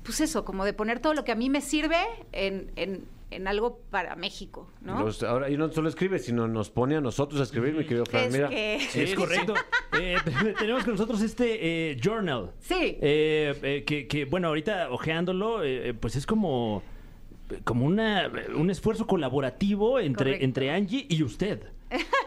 [0.04, 1.98] pues eso, como de poner todo lo que a mí me sirve
[2.32, 2.72] en-
[3.30, 5.06] en algo para México, ¿no?
[5.28, 8.26] Ahora, y no solo escribe, sino nos pone a nosotros a escribir, mi querido Fran.
[8.26, 8.80] es Mira, que...
[8.90, 9.54] Sí, es correcto.
[10.00, 10.16] Eh,
[10.60, 12.52] tenemos con nosotros este eh, journal.
[12.60, 12.98] Sí.
[13.02, 16.84] Eh, eh, que, que, bueno, ahorita ojeándolo, eh, pues es como,
[17.66, 20.46] como una, un esfuerzo colaborativo entre, Correcto.
[20.46, 21.64] entre Angie y usted.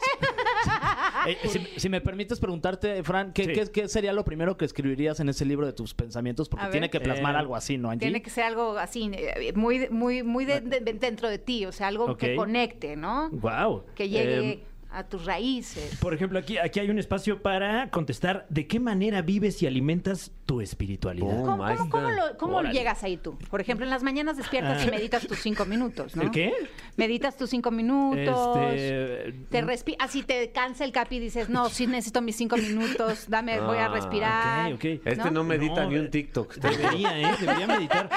[1.27, 3.53] Eh, si, si me permites preguntarte, Fran, ¿qué, Sí.
[3.53, 6.49] qué- qué sería lo primero que escribirías en ese libro de tus pensamientos?
[6.49, 6.73] Porque A ver.
[6.73, 8.07] tiene que plasmar Eh, algo así, ¿no, Angie?
[8.07, 11.73] Tiene que ser algo así, eh, muy, muy, muy de- de- dentro de ti, o
[11.73, 13.29] sea, algo que conecte, ¿no?
[13.31, 13.85] Wow.
[13.95, 15.97] Que llegue a tus raíces.
[16.01, 20.33] Por ejemplo, aquí, aquí hay un espacio para contestar de qué manera vives y alimentas
[20.47, 21.41] tu espiritualidad.
[21.43, 23.39] Oh, ¿Cómo, cómo- lo- cómo llegas ahí tú?
[23.51, 26.23] Por ejemplo, en las mañanas despiertas y meditas tus cinco minutos, ¿no?
[26.23, 26.53] ¿El qué?
[26.97, 28.57] Meditas tus cinco minutos.
[28.73, 32.57] Este, Te respi así te cansa el capi y dices, no, sí necesito mis cinco
[32.57, 34.73] minutos, dame, voy a Ah, respirar.
[35.05, 36.55] Este no, medita No, ni un TikTok.
[36.57, 37.35] Debería, ¿eh?
[37.41, 38.09] Debería meditar.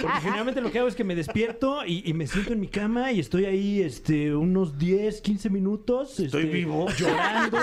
[0.00, 2.68] Porque generalmente lo que hago es que me despierto y, y me siento en mi
[2.68, 5.91] cama y estoy ahí este, unos 10, 15 minutos.
[6.00, 6.86] Estoy este, vivo.
[6.98, 7.58] Llorando.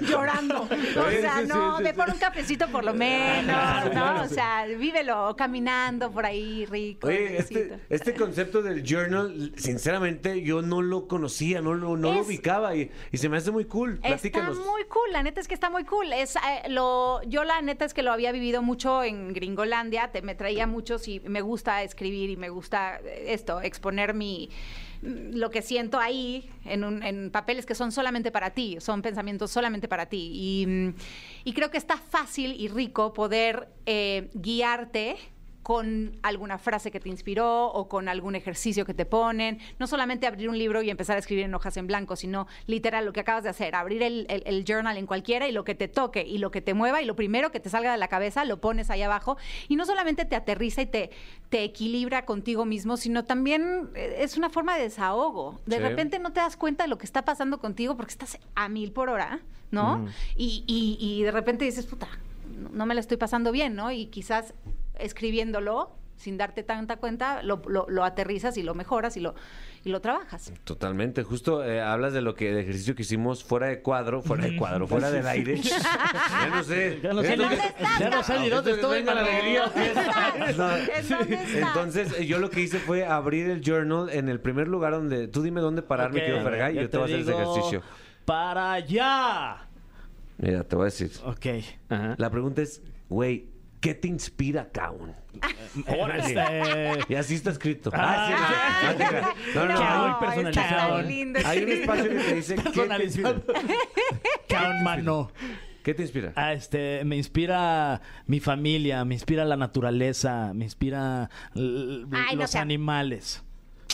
[0.00, 0.62] Llorando.
[0.62, 1.84] O sea, no, sí.
[1.96, 3.46] por un cafecito por lo menos,
[3.86, 3.90] ¿no?
[3.90, 7.08] claro, o sea, vívelo caminando por ahí rico.
[7.08, 12.20] Oye, este, este concepto del journal, sinceramente, yo no lo conocía, no lo, no lo
[12.22, 13.94] ubicaba y, y se me hace muy cool.
[13.94, 14.58] Está Platícanos.
[14.58, 16.12] muy cool, la neta es que está muy cool.
[16.12, 20.22] Es, eh, lo, yo la neta es que lo había vivido mucho en Gringolandia, te,
[20.22, 24.50] me traía muchos y me gusta escribir y me gusta eh, esto, exponer mi
[25.04, 29.88] lo que siento ahí en, un- papeles que son solamente para ti, son pensamientos solamente
[29.88, 30.30] para ti.
[30.34, 30.94] Y, mm,
[31.52, 35.16] creo que está fácil y rico poder eh, guiarte
[35.64, 39.58] con alguna frase que te inspiró o con algún ejercicio que te ponen.
[39.78, 43.06] No solamente abrir un libro y empezar a escribir en hojas en blanco, sino literal
[43.06, 45.74] lo que acabas de hacer, abrir el, el- el journal en cualquiera y lo que
[45.74, 48.08] te toque y lo que te mueva y lo primero que te salga de la
[48.08, 51.10] cabeza lo pones ahí abajo y no solamente te aterriza y te,
[51.48, 55.58] te equilibra contigo mismo, sino también eh, es una forma de desahogo.
[55.64, 55.82] De Sí.
[55.82, 58.92] repente no te das cuenta de lo que está pasando contigo porque estás a mil
[58.92, 60.06] por hora, ¿no?
[60.36, 62.06] y, y- y de repente dices, puta,
[62.54, 63.90] no- no me la estoy pasando bien, ¿no?
[63.90, 64.52] Y quizás
[64.98, 69.34] escribiéndolo, sin darte tanta cuenta, lo, lo- lo aterrizas y lo mejoras y lo,
[69.84, 70.52] y lo trabajas.
[70.62, 74.44] Totalmente, justo eh, hablas de lo que el ejercicio que hicimos fuera de cuadro, fuera
[74.44, 75.56] de cuadro, fuera del aire.
[75.60, 77.00] ya no sé.
[77.02, 77.98] Ya no sé ¿Dónde estás?
[77.98, 79.64] ya no sé ni dónde estoy, Venga la alegría.
[81.54, 85.28] Entonces, eh, yo lo que hice fue abrir el journal en el primer lugar donde.
[85.28, 87.82] Tú dime dónde parar, mi Ok, querido Fergay, yo te voy a hacer ese ejercicio.
[88.24, 89.66] Para allá.
[90.38, 91.10] Mira, te voy a decir.
[91.24, 91.46] Ok.
[91.88, 92.14] Ajá.
[92.18, 93.46] La pregunta es, güey,
[93.84, 95.12] ¿qué te inspira, cabrón?
[96.16, 97.90] Este, Y así está escrito.
[97.92, 98.86] Ah, sí, sí.
[98.86, 99.26] No, te creas.
[99.54, 100.08] no, no, Qué no.
[100.08, 101.02] muy personalizado, ¿eh?
[101.02, 103.34] lindo Hay un espacio que te dice, ¿qué te inspira?
[104.82, 105.30] mano.
[105.82, 106.32] ¿Qué te inspira?
[106.34, 112.42] Ah, este, me inspira mi familia, me inspira la naturaleza, me inspira l- Ay, no
[112.42, 113.43] los sea- animales.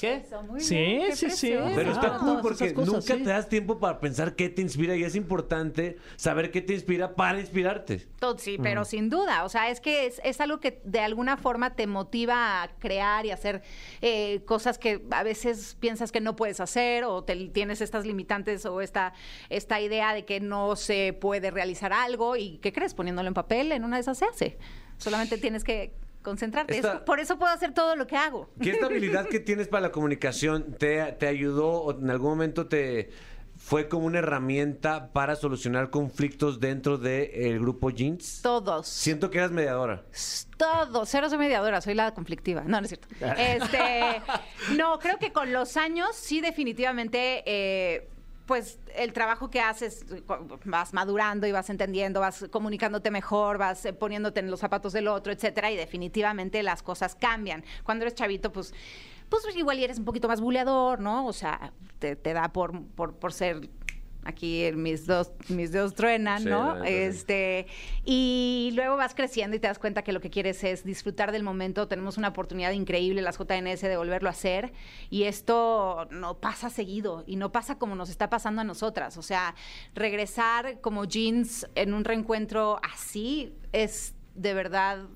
[0.00, 0.14] ¿Qué?
[0.16, 1.52] Eso, muy sí, bien, sí, sí.
[1.74, 3.22] Pero está Ah, cool porque cosas, nunca sí.
[3.22, 7.14] te das tiempo para pensar qué te inspira y es importante saber qué te inspira
[7.14, 8.06] para inspirarte.
[8.18, 9.44] Todo, sí, pero sin duda.
[9.44, 13.26] O sea, es que es, es algo que de alguna forma te motiva a crear
[13.26, 13.62] y hacer
[14.00, 18.64] eh, cosas que a veces piensas que no puedes hacer o te, tienes estas limitantes
[18.64, 19.12] o esta,
[19.50, 22.94] esta idea de que no se puede realizar algo y ¿qué crees?
[22.94, 24.58] Poniéndolo en papel, en una de esas se hace.
[24.96, 26.82] Solamente tienes que concentrarte.
[27.06, 28.50] Por eso puedo hacer todo lo que hago.
[28.60, 32.66] ¿Qué esta habilidad que tienes para la comunicación te, te ayudó o en algún momento
[32.66, 33.10] te
[33.56, 38.40] fue como una herramienta para solucionar conflictos dentro del grupo Jeans?
[38.42, 38.88] Todos.
[38.88, 40.02] Siento que eras mediadora.
[40.56, 42.62] Todo, cero soy mediadora, soy la conflictiva.
[42.62, 43.08] No, no es cierto.
[43.38, 44.22] Este,
[44.76, 48.08] no, creo que con los años sí definitivamente, eh,
[48.50, 50.04] pues el trabajo que haces,
[50.64, 55.06] vas madurando y vas entendiendo, vas comunicándote mejor, vas eh, poniéndote en los zapatos del
[55.06, 57.62] otro, etcétera, y definitivamente las cosas cambian.
[57.84, 58.74] Cuando eres chavito, pues,
[59.28, 61.28] pues igual eres un poquito más buleador, ¿no?
[61.28, 63.68] O sea, te, te da por, por, por ser
[64.24, 66.82] aquí mis dos, mis dedos truenan, Sí, ¿no?
[66.84, 67.66] Este,
[68.04, 71.42] y luego vas creciendo y te das cuenta que lo que quieres es disfrutar del
[71.42, 71.88] momento.
[71.88, 74.72] Tenemos una oportunidad increíble, las JNS, de volverlo a hacer.
[75.10, 79.16] Y esto no pasa seguido y no pasa como nos está pasando a nosotras.
[79.16, 79.54] O sea,
[79.94, 85.06] regresar como jeans en un reencuentro así es de verdad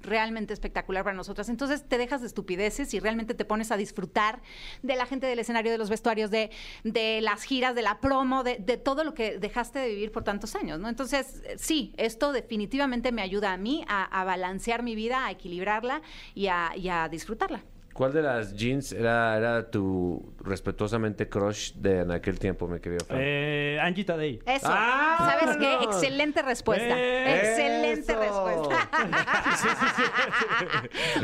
[0.00, 1.48] realmente espectacular para nosotras.
[1.48, 4.42] Entonces te dejas de estupideces y realmente te pones a disfrutar
[4.82, 6.50] de la gente del escenario, de los vestuarios, de,
[6.84, 10.24] de las giras, de la promo, de, de todo lo que dejaste de vivir por
[10.24, 10.88] tantos años, ¿no?
[10.88, 16.02] Entonces, sí, esto definitivamente me ayuda a mí a, a balancear mi vida, a equilibrarla
[16.34, 17.62] y a, y a disfrutarla.
[17.98, 23.04] ¿Cuál de las jeans era, era tu respetuosamente crush de en aquel tiempo, mi querido
[23.04, 23.18] Fran?
[23.20, 24.38] Eh, Angie Tadei.
[24.46, 24.68] Eso.
[24.70, 25.36] ¡Ah!
[25.40, 25.74] ¿Sabes qué?
[25.82, 26.94] Excelente respuesta.
[26.96, 27.38] ¡Eh!
[27.40, 28.20] Excelente ¡Eso!
[28.20, 28.88] respuesta.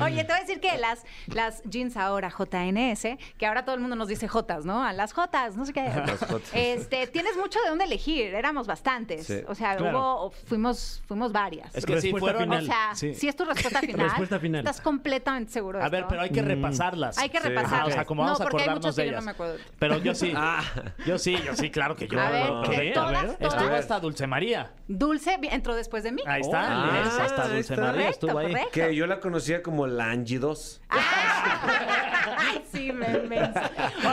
[0.04, 3.06] Oye, te voy a decir que las, las jeans ahora, JNS,
[3.38, 4.82] que ahora todo el mundo nos dice Jotas, ¿no?
[4.84, 5.82] A las Jotas, no sé qué.
[5.84, 6.50] Las Jotas.
[6.54, 8.34] Este, tienes mucho de dónde elegir.
[8.34, 9.26] Éramos bastantes.
[9.28, 9.42] Sí.
[9.46, 9.96] O sea, Claro.
[9.98, 11.72] hubo, fuimos, fuimos varias.
[11.74, 12.42] Es que sí, Respuesta fueron.
[12.42, 12.62] final.
[12.64, 13.14] o sea, sí.
[13.14, 14.58] si es tu respuesta final, Respuesta final.
[14.60, 16.08] estás completamente seguro de A ver, esto?
[16.10, 17.18] pero hay que repasarlas.
[17.18, 17.48] Hay que Sí.
[17.48, 17.80] repasarlas.
[17.80, 19.16] Ah, o sea, como vamos no, a porque hay acordarnos muchas que de yo no
[19.18, 19.24] ellas.
[19.24, 19.56] me acuerdo.
[19.78, 20.32] Pero yo sí.
[20.36, 20.62] Ah.
[21.06, 22.20] Yo sí, yo sí, claro que yo.
[22.20, 22.92] A ver, ¿qué?
[22.92, 23.54] todas, A ver, todas.
[23.54, 24.72] Estuvo hasta Dulce María.
[24.88, 26.22] Dulce vi- entró después de mí.
[26.26, 26.60] Ahí está.
[26.84, 27.00] Órale.
[27.08, 27.86] Eso, hasta Ah, ahí Dulce está.
[27.86, 28.46] María Correcto, estuvo ahí.
[28.48, 28.70] correcto.
[28.72, 30.80] Que yo la conocía como la Angie 2.
[30.90, 30.98] Ah,
[32.38, 33.40] Ay, sí, me, me-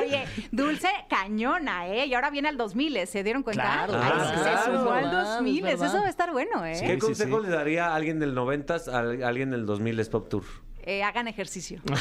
[0.02, 2.06] Oye, Dulce cañona, ¿eh?
[2.08, 3.64] Y ahora viene al 2000, ¿se dieron cuenta?
[3.64, 5.88] Claro, Ay, ah, sí, claro, se sumó al es 2000, es verdad.
[5.88, 6.78] eso va a estar bueno, ¿eh?
[6.80, 7.48] ¿Qué sí, consejo sí.
[7.48, 10.44] le daría a alguien del 90 a alguien del 2000 es Pop Tour?
[10.84, 11.82] Eh, hagan ejercicio.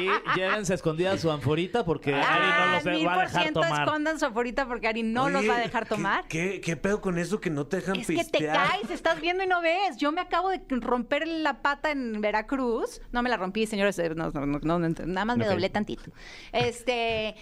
[0.00, 3.82] Y llévense escondida su anforita porque Ari no los Ah, va a dejar tomar.
[3.84, 6.28] escondan su aforita porque Ari no los va a dejar ¿qué- tomar.
[6.28, 9.42] ¿Qué, qué, pedo con eso que no te dejan Es que te caes, estás viendo
[9.44, 9.96] y no ves.
[9.96, 13.00] Yo me acabo de romper la pata en Veracruz.
[13.12, 13.98] No me la rompí, señores.
[13.98, 15.50] eh, no, no, no, nada más me Ok.
[15.52, 16.10] doblé tantito.
[16.52, 17.34] Este.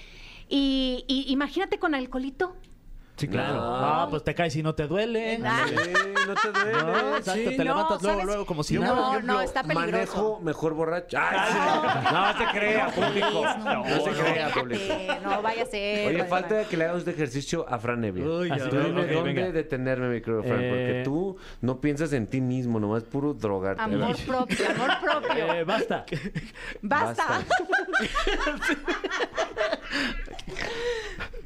[0.48, 2.56] Y, y imagínate con alcoholito.
[3.16, 3.60] Sí, claro.
[3.62, 5.36] Ah, pues te caes y no te duele.
[5.36, 6.82] Sí, no te duele.
[6.82, 7.56] No, exacto, sí.
[7.56, 8.26] te No, levantas luego, ¿sabes?
[8.26, 9.10] luego como si No, nada.
[9.12, 9.90] ejemplo, no, está peligroso.
[9.90, 11.16] Manejo mejor borracho.
[11.18, 11.58] Ay, sí.
[12.12, 13.44] No, no se crea, público.
[13.64, 14.94] No, se crea, público.
[15.22, 16.08] no vaya a ser.
[16.08, 18.24] Oye, falta que le hagas de ejercicio a Fran Evia.
[18.26, 19.50] Uy, que, dime ok, dónde venga.
[19.52, 21.04] detenerme, mi querido Fran, porque Eh.
[21.04, 23.82] tú no piensas en ti mismo, nomás puro drogarte.
[23.82, 25.52] Amor propio, amor propio.
[25.54, 26.04] Eh, basta.
[26.82, 27.40] Basta.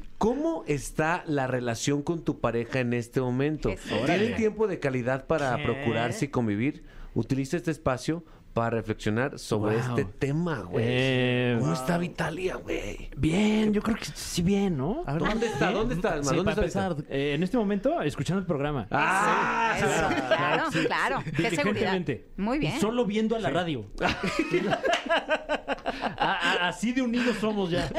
[0.21, 3.71] ¿Cómo está la relación con tu pareja en este momento?
[4.05, 5.63] ¿Tienen tiempo de calidad para ¿Qué?
[5.63, 6.83] procurarse y convivir?
[7.15, 9.97] Utiliza este espacio para reflexionar sobre Wow.
[9.97, 10.85] este tema, güey.
[10.87, 13.09] Eh, ¿Cómo está Vitalia, güey?
[13.17, 15.03] Bien, yo creo que sí bien, ¿no?
[15.07, 15.71] A ver, ¿Dónde está?
[15.71, 16.23] ¿Dónde está?
[16.23, 16.95] Sí, ¿Dónde está.
[17.09, 18.87] Eh, en este momento, escuchando el programa.
[18.91, 19.73] ¡Ah!
[19.75, 19.87] Eso,
[20.27, 21.23] claro, claro.
[21.35, 21.99] Qué seguridad.
[22.37, 22.75] Muy bien.
[22.77, 23.87] Y solo viendo a la radio.
[26.17, 27.89] A- a- así de unidos somos ya.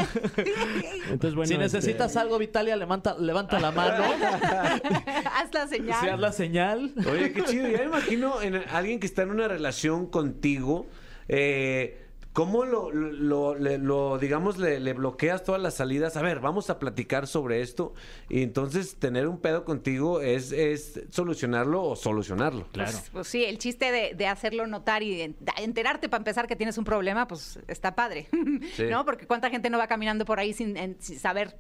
[1.11, 1.47] Entonces, bueno.
[1.47, 4.05] si este, necesitas algo, Vitalia, levanta, levanta la mano.
[5.37, 6.01] Haz la señal.
[6.01, 6.93] Si haz la señal.
[7.11, 7.69] Oye, qué chido.
[7.69, 10.87] Ya me imagino en alguien que está en una relación contigo.
[11.29, 12.02] Eh,
[12.33, 16.17] ¿Cómo lo, lo, le- lo, digamos, le, le bloqueas todas las salidas?
[16.17, 17.93] A ver, vamos a platicar sobre esto.
[18.31, 22.67] Y entonces tener un pedo contigo es, es solucionarlo o solucionarlo.
[22.73, 26.57] Pues, pues sí, el chiste de, de hacerlo notar y de enterarte para empezar que
[26.57, 28.29] tienes un problema, pues está padre.
[28.77, 28.85] Sí.
[28.89, 29.05] ¿No?
[29.05, 31.57] Porque cuánta gente no va caminando por ahí sin, en- sin saber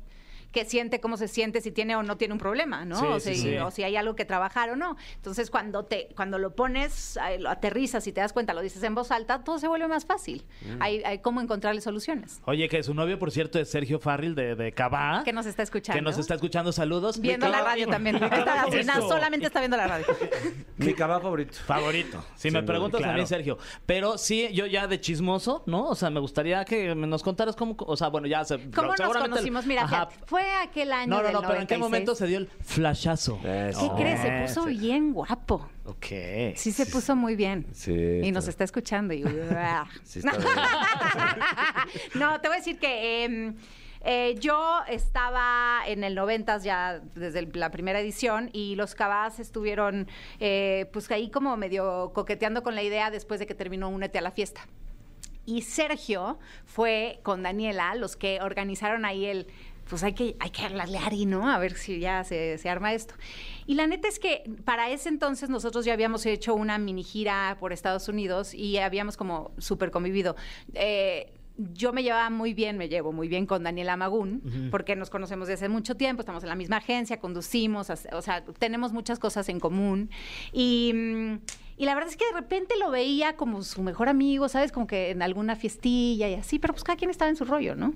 [0.53, 2.99] qué siente, cómo se siente, si tiene o no tiene un problema, ¿no?
[3.01, 3.57] Sí, o, sí, si, sí.
[3.59, 4.97] o si hay algo que trabajar o no.
[5.17, 8.95] Entonces, cuando te cuando lo pones, lo aterrizas y te das cuenta, lo dices en
[8.95, 10.45] voz alta, todo se vuelve más fácil.
[10.63, 10.83] Mm.
[10.83, 12.41] Hay, hay cómo encontrarle soluciones.
[12.45, 15.23] Oye, que su novio, por cierto, es Sergio Farril de, de Cabá.
[15.25, 15.99] Que nos está escuchando.
[15.99, 16.73] que nos está escuchando.
[16.73, 17.21] Saludos.
[17.21, 18.17] Viendo la radio también.
[18.17, 19.09] Está así, nada, Eso.
[19.09, 20.07] solamente está viendo la radio.
[20.77, 21.59] Mi cava favorito.
[21.67, 22.25] Favorito.
[22.37, 23.11] Si me preguntas Claro.
[23.13, 23.59] también, Sergio.
[23.87, 25.89] Pero sí, yo ya de chismoso, ¿no?
[25.89, 28.71] O sea, me gustaría que nos contaras cómo, o sea, bueno, ya se.
[28.71, 29.67] ¿Cómo nos conocimos?
[29.67, 30.07] Mira, Ajá.
[30.07, 31.81] fíjate, fue aquel año No, no, del no, pero ¿en qué 96.
[31.81, 33.41] momento se dio el flashazo?
[33.45, 33.95] Eso.
[33.97, 34.21] ¿Qué crees?
[34.21, 34.79] Se puso sí.
[34.79, 35.69] bien guapo.
[35.85, 36.07] Ok.
[36.57, 37.67] Sí se puso muy bien.
[37.73, 39.15] Sí, Y nos está- escuchando.
[39.15, 39.23] Y...
[40.05, 40.49] Sí, está bien.
[42.15, 43.55] no, te voy a decir que em,
[44.05, 49.39] eh, yo estaba en el 90 ya desde el- la primera edición y los Cabás
[49.41, 50.09] estuvieron
[50.41, 54.23] eh, pues ahí como medio coqueteando con la idea después de que terminó Únete a
[54.23, 54.67] la fiesta.
[55.45, 59.49] Y Sergio fue con Daniela los que organizaron ahí el,
[59.89, 61.51] pues hay que, hay que hablarle a Ari, ¿no?
[61.51, 63.15] A ver si ya se, se arma esto.
[63.67, 67.57] Y la neta es que para ese entonces nosotros ya habíamos hecho una mini gira
[67.61, 70.37] por Estados Unidos y habíamos como súper convivido.
[70.75, 75.11] Eh, yo me llevaba muy bien, me llevo muy bien con Daniela Magún, porque nos
[75.11, 79.19] conocemos desde hace mucho tiempo, estamos en la misma agencia, conducimos, o sea, tenemos muchas
[79.19, 80.11] cosas en común.
[80.53, 81.35] Y, mm,
[81.77, 84.73] y la verdad es que de repente lo veía como su mejor amigo, ¿sabes?
[84.73, 87.75] Como que en alguna fiestilla y así, pero pues cada quien estaba en su rollo,
[87.75, 87.95] ¿no?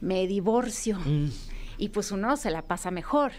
[0.00, 0.98] Me divorcio.
[1.78, 3.32] Y pues uno se la pasa mejor.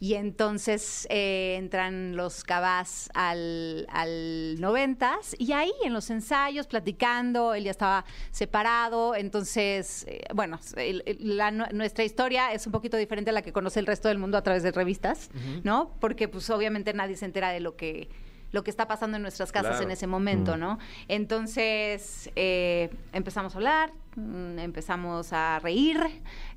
[0.00, 7.52] Y entonces eh, entran los cabás al, al noventas y ahí en los ensayos platicando,
[7.52, 12.96] él ya estaba separado, entonces, eh, bueno, el- el- la- nuestra historia es un poquito
[12.96, 15.28] diferente a la que conoce el resto del mundo a través de revistas,
[15.62, 15.90] ¿no?
[16.00, 18.08] Porque pues obviamente nadie se entera de lo que
[18.56, 19.84] lo que está pasando en nuestras casas Claro.
[19.84, 20.78] en ese momento, ¿no?
[21.08, 25.98] Entonces eh, empezamos a hablar, mm, empezamos a reír,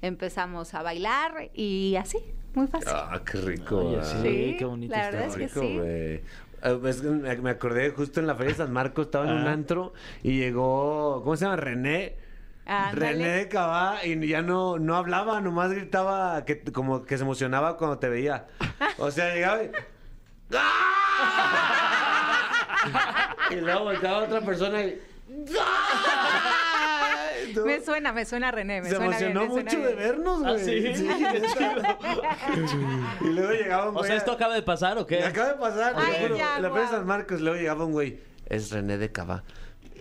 [0.02, 2.18] empezamos a bailar y así,
[2.56, 2.90] muy fácil.
[2.94, 3.98] Ah, qué rico.
[4.00, 4.04] Ah.
[4.06, 4.18] sí.
[4.24, 5.78] Sí, qué bonito la está verdad es que rico, sí.
[5.78, 6.22] güey.
[6.62, 9.48] Ah, es que me acordé justo en la Feria de San Marcos, estaba en un
[9.48, 9.52] Ah.
[9.52, 11.58] antro y llegó, ¿cómo se llama?
[11.58, 12.16] René.
[12.66, 13.12] Ándale.
[13.14, 17.76] René de Cabá y ya no, no hablaba, nomás gritaba que como que se emocionaba
[17.78, 18.48] cuando te veía.
[19.00, 19.72] O sea, llegaba y...
[20.56, 21.76] ¡Ah!
[23.52, 25.00] Y luego volteaba otra persona y...
[25.60, 27.16] ¡Ah!
[27.54, 29.96] Tú- Me suena, me suena René, me se suena emocionó bien, me mucho suena de
[29.96, 30.56] vernos, güey.
[30.56, 30.94] ¿Ah, sí?
[30.94, 31.10] chido.
[33.22, 35.24] y luego llegaba un O güey sea, a- ¿esto acaba de pasar o qué?
[35.24, 36.38] acaba de pasar, Ay, juro.
[36.38, 36.88] ya, En la.
[36.88, 38.20] San Marcos, luego llegaba un güey.
[38.46, 39.44] Es René de Cava.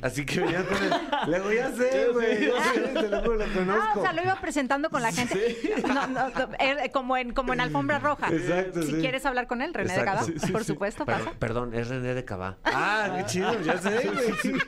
[0.03, 0.91] Así que venía con él.
[1.27, 2.47] Luego ya sé, güey.
[2.49, 4.01] Ya sé, te lo lo Ah, conozco.
[4.01, 5.57] o sea, lo iba presentando con la gente.
[5.87, 8.29] No, no, no, eh, como, en, como en alfombra roja.
[8.33, 9.01] Exacto, Si sí.
[9.01, 10.05] quieres hablar con él, René de.
[10.05, 10.69] Cava, Sí, sí, por sí.
[10.69, 11.39] supuesto, Perdón, pasa.
[11.39, 12.57] perdón, es René de Cava.
[12.65, 14.55] Ah, qué chido, ya sé, güey.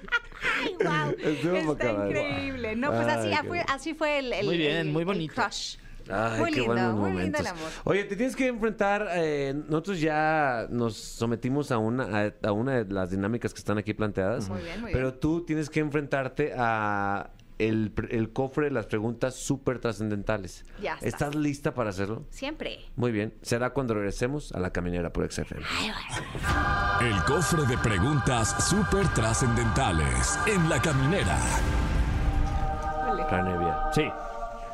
[0.63, 1.15] ¡Ay, wow!
[1.19, 2.77] Estuvo Está increíble.
[2.77, 5.07] No, pues así, Ay, fue, qué así fue el, el- Muy bien, el- muy el
[5.07, 5.35] bonito.
[5.35, 5.77] crush.
[6.13, 7.41] Ay, muy qué lindo, buenos muy lindo momentos.
[7.41, 7.71] el amor.
[7.85, 9.07] Oye, te tienes que enfrentar.
[9.13, 13.79] eh, nosotros ya nos sometimos a una, a, a una de las dinámicas que están
[13.79, 14.49] aquí planteadas.
[14.49, 15.21] Muy bien, muy Pero bien.
[15.21, 20.65] tú tienes que enfrentarte a el, el cofre de las preguntas súper trascendentales.
[20.83, 21.07] Ya está.
[21.07, 22.25] ¿Estás lista para hacerlo?
[22.31, 22.79] Siempre.
[22.97, 23.35] Muy bien.
[23.43, 25.61] Será cuando regresemos a la caminera por XFM.
[27.03, 31.39] El cofre de preguntas súper trascendentales en la caminera.
[33.31, 33.79] La nevia.
[33.93, 34.03] Sí.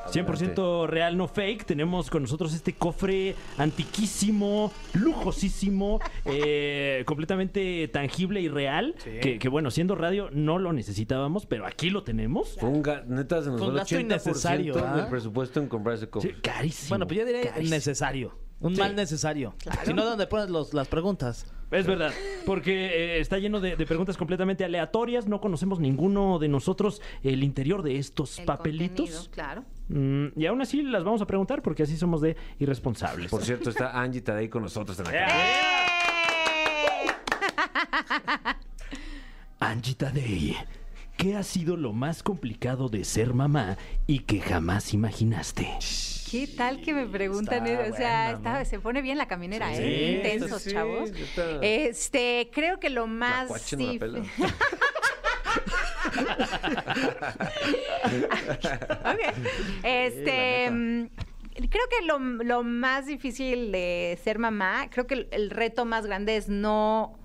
[0.09, 1.65] 100% real, no fake.
[1.65, 8.95] Tenemos con nosotros este cofre antiquísimo, lujosísimo, eh, completamente tangible y real.
[9.03, 12.57] Que, que, bueno, siendo radio no lo necesitábamos, pero aquí lo tenemos.
[12.59, 16.05] Fue un neta, se nos Fue un gasto 80% innecesario, del presupuesto en comprar ese
[16.07, 16.35] Sí, cofre.
[16.43, 16.89] carísimo.
[16.91, 17.75] Bueno, pues yo diría carísimo.
[17.75, 18.39] necesario.
[18.59, 18.81] Un Sí.
[18.81, 19.55] mal necesario.
[19.59, 19.81] Claro.
[19.85, 21.47] Si no, ¿dónde pones los- las preguntas?
[21.71, 22.13] Es verdad,
[22.47, 25.27] porque eh, está lleno de, de preguntas completamente aleatorias.
[25.27, 29.29] No conocemos ninguno de nosotros el interior de estos El papelitos.
[29.33, 29.65] claro.
[29.89, 33.31] Mm, y aún así las vamos a preguntar porque así somos de irresponsables.
[33.31, 35.55] Por cierto, está Angie Tadei con nosotros en la caminera.
[35.55, 37.07] ¡Eh!
[39.59, 40.57] Angie Tadei,
[41.17, 45.69] ¿qué ha sido lo más complicado de ser mamá y que jamás imaginaste?
[46.31, 47.65] ¿Qué tal que me preguntan?
[47.67, 47.95] Está eso?
[47.95, 48.65] o sea, buena, está- ¿no?
[48.65, 50.21] se pone bien la caminera, Sí, ¿eh?
[50.23, 51.11] sí, Intensos, sí, chavos.
[51.63, 54.23] Este, creo que lo más la.
[59.05, 59.21] Ok.
[59.83, 61.07] Este, mm,
[61.71, 66.07] creo que lo, lo más difícil de ser mamá, creo que el, el reto más
[66.07, 67.19] grande es no,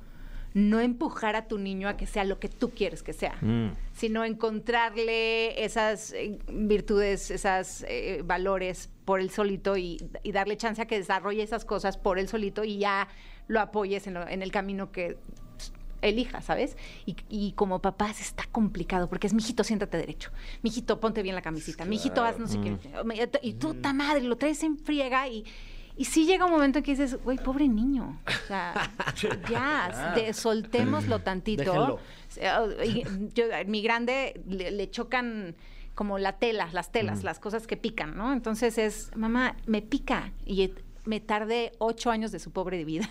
[0.53, 3.69] no empujar a tu niño a que sea lo que tú quieres que sea, Mm.
[3.93, 7.85] sino encontrarle esas eh, virtudes, esos
[8.25, 12.27] valores por él solito y, y darle chance a que desarrolle esas cosas por él
[12.27, 13.07] solito y ya
[13.47, 15.17] lo apoyes en, lo- en el camino que
[16.01, 16.77] elija, ¿sabes?
[17.05, 20.31] Y, y como papás está complicado porque es, mijito, siéntate derecho.
[20.63, 21.85] Mijito, ponte bien la camisita.
[21.85, 22.77] Mijito, haz no sé qué.
[23.43, 25.45] Y tú, ta madre, lo traes en friega y...
[25.97, 28.17] Y sí llega un momento en que dices, güey, pobre niño.
[28.25, 28.89] O sea,
[29.51, 31.63] ya, de- soltémoslo tantito.
[31.63, 31.95] Déjenlo.
[31.95, 33.03] O sea, y
[33.35, 35.53] yo, mi grande le, le chocan
[35.93, 38.31] como la tela, las telas, las cosas que pican, ¿no?
[38.31, 40.31] Entonces es, mamá, me pica.
[40.45, 40.71] Y
[41.05, 43.09] me tardé ocho años de su pobre vida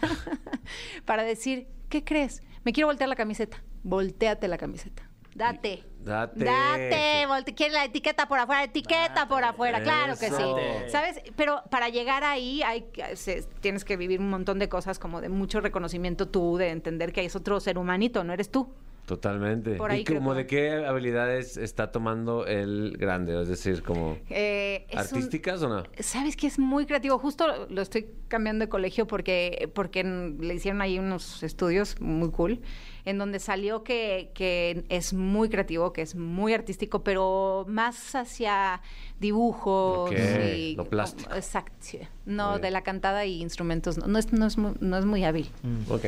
[1.04, 2.42] para decir, ¿qué crees?
[2.64, 3.62] Me quiero voltear la camiseta.
[3.82, 5.08] Voltéate la camiseta.
[5.34, 5.84] Date.
[6.00, 6.44] Date.
[6.44, 7.26] Date.
[7.26, 8.64] Volte ¿Quieres la etiqueta por afuera?
[8.64, 9.80] Etiqueta por afuera.
[9.82, 10.90] Claro que sí.
[10.90, 11.20] ¿Sabes?
[11.36, 15.28] Pero para llegar ahí hay, se- tienes que vivir un montón de cosas como de
[15.28, 18.72] mucho reconocimiento tú, de entender que es otro ser humanito, no eres tú.
[19.10, 19.74] Totalmente.
[19.74, 23.42] Por ahí ¿Y como que de qué habilidades está tomando el grande?
[23.42, 25.82] Es decir, como Eh, es un- artísticas o no?
[25.98, 27.18] Sabes que es muy creativo.
[27.18, 32.60] Justo lo estoy cambiando de colegio porque, porque le hicieron ahí unos estudios muy cool,
[33.04, 38.80] en donde salió que, que es muy creativo, que es muy artístico, pero más hacia
[39.18, 40.16] dibujos Ok,
[40.56, 41.34] y lo plástico.
[41.34, 41.74] Exacto.
[41.80, 41.98] sí.
[42.26, 43.98] No, de la cantada y instrumentos.
[43.98, 45.50] No, no es, no, es muy, no es muy hábil.
[45.88, 46.04] Ok.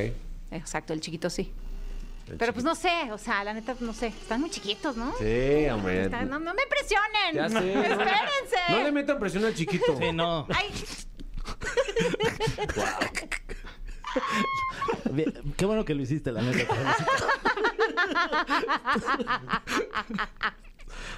[0.53, 1.51] Exacto, el chiquito sí.
[2.39, 4.07] Pero pues no sé, o sea, la neta, no sé.
[4.09, 5.13] Están muy chiquitos, ¿no?
[5.19, 6.05] Sí, hombre.
[6.05, 7.35] Están- no, no me presionen.
[7.35, 7.73] Ya sé.
[7.73, 8.57] Espérense.
[8.71, 9.97] No le metan presión al chiquito.
[9.99, 10.47] Sí, no.
[10.55, 10.73] Ay,
[15.11, 16.75] Bien, Qué bueno que lo hiciste, la neta.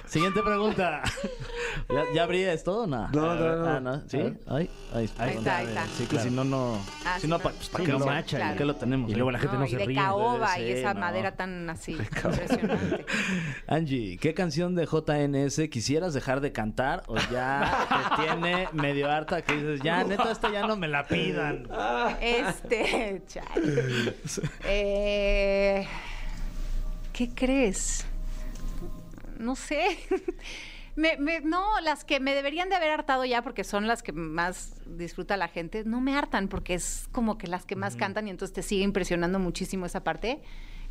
[0.05, 1.01] Siguiente pregunta.
[1.89, 3.07] ¿Ya, ya abrí esto o no?
[3.09, 3.67] No, no, no.
[3.67, 4.01] Ah, ¿no?
[4.07, 4.19] ¿Sí?
[4.47, 4.69] A ver.
[4.93, 5.85] Ahí, está, ahí está.
[5.97, 6.29] Sí, claro.
[6.29, 6.79] Si no, no.
[7.05, 7.43] Ah, si sí, no, no.
[7.43, 8.25] ¿para pues, pa' Sí, qué no, lo claro.
[8.31, 9.09] ¿Para qué lo tenemos?
[9.11, 9.95] Y luego la gente no, y se de ríe.
[9.95, 10.99] caoba y esa no.
[10.99, 11.91] madera tan así
[12.23, 13.05] impresionante.
[13.67, 19.41] Angie, ¿qué canción de JNS quisieras dejar de cantar o ya te tiene medio harta
[19.41, 21.67] que dices, ya, neta, esta ya no me la pidan?
[22.21, 24.15] Este, chale.
[24.63, 25.87] Eh,
[27.13, 28.05] ¿Qué crees?
[29.39, 29.97] No sé.
[30.97, 34.13] Me- me- no, las que me deberían de haber hartado ya, porque son las que
[34.13, 38.27] más disfruta la gente, no me hartan, porque es como que las que más cantan
[38.27, 40.41] y entonces te sigue impresionando muchísimo esa parte.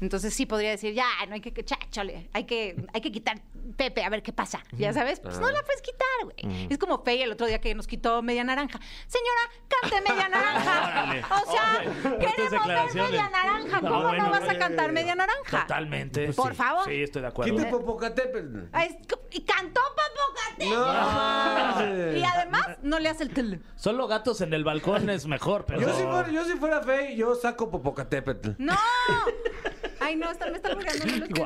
[0.05, 3.41] Entonces sí podría decir, ya, no hay que, cha, chale, hay que, hay que quitar
[3.79, 4.63] Pepe, a ver qué pasa.
[4.73, 6.67] Ya sabes, pues no la puedes quitar, güey.
[6.69, 8.79] Es como Fey el otro día que nos quitó media naranja.
[9.07, 11.27] Señora, cante media naranja.
[11.45, 13.81] O sea, queremos ver media naranja.
[13.81, 15.63] ¿Cómo No, bueno, vas a eh, cantar media naranja?
[15.63, 16.33] Totalmente.
[16.35, 16.85] Por Sí, favor.
[16.85, 17.55] Sí, estoy de acuerdo.
[17.57, 18.59] Quite Popocatépetl.
[18.73, 18.99] Ay,
[19.31, 20.75] Y cantó Popocatépetl.
[20.75, 22.19] No.
[22.19, 23.63] Y además no le hace el tel.
[23.77, 25.81] Solo gatos en el balcón es mejor, pero.
[25.81, 28.51] Yo si, fuera, yo si fuera fe, yo saco Popocatépetl.
[28.59, 28.77] ¡No!
[30.05, 31.45] Ay, no, está- me está burlando, no lo estoy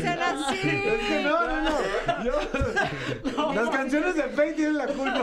[0.00, 0.58] sean así.
[0.64, 1.78] Es que no, no, no.
[2.24, 5.22] Yo- Las canciones de Faye tienen la culpa.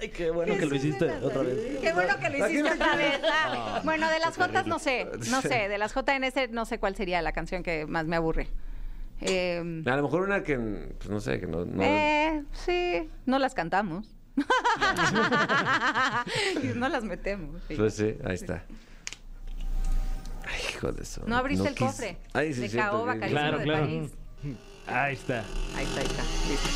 [0.00, 1.78] Ay, qué bueno que lo hiciste otra vez.
[1.80, 3.20] Qué bueno que lo hiciste otra vez.
[3.24, 6.96] Ah, bueno, de las Jotas no sé, no sé, de las JNS no sé cuál
[6.96, 8.48] sería la canción que más me aburre.
[9.22, 11.64] Eh, A lo mejor una que, pues no sé, que no...
[11.66, 14.06] no- eh, sí, no las cantamos.
[16.76, 17.60] no las metemos.
[17.68, 17.74] sí.
[17.76, 18.64] Pues sí, ahí está.
[20.46, 21.22] Ay, hijo de eso.
[21.26, 23.84] No abriste el quis- cofre Ay, sí, de cierto, caoba, que- carísimo Claro, de claro.
[23.84, 24.10] París.
[24.86, 25.44] Ahí está.
[25.76, 26.22] Ahí está, ahí está.
[26.48, 26.68] listo.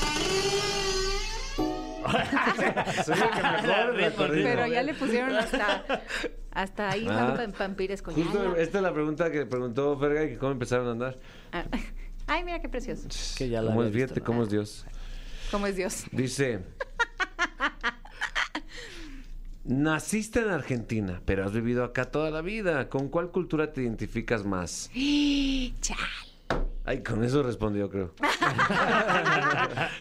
[3.05, 4.43] Soy el que mejor me acordé.
[4.43, 5.85] Pero ya le pusieron hasta,
[6.53, 7.33] hasta ahí Ah.
[7.35, 10.87] Juan Pampires con Justo esta es la pregunta que preguntó Ferga y que cómo empezaron
[10.89, 11.19] a andar.
[11.53, 11.65] Ah.
[12.27, 13.09] Ay, mira qué precioso.
[13.37, 14.27] Que ya la ¿Cómo es, fíjate visto.
[14.27, 14.85] cómo es Dios?
[15.51, 16.05] ¿Cómo es Dios?
[16.13, 16.61] Dice...
[19.65, 22.91] Naciste en Argentina, pero has vivido acá toda la vida.
[22.91, 24.91] ¿Con cuál cultura te identificas más?
[25.81, 25.99] Chal.
[26.85, 28.13] Ay, con eso respondió, creo.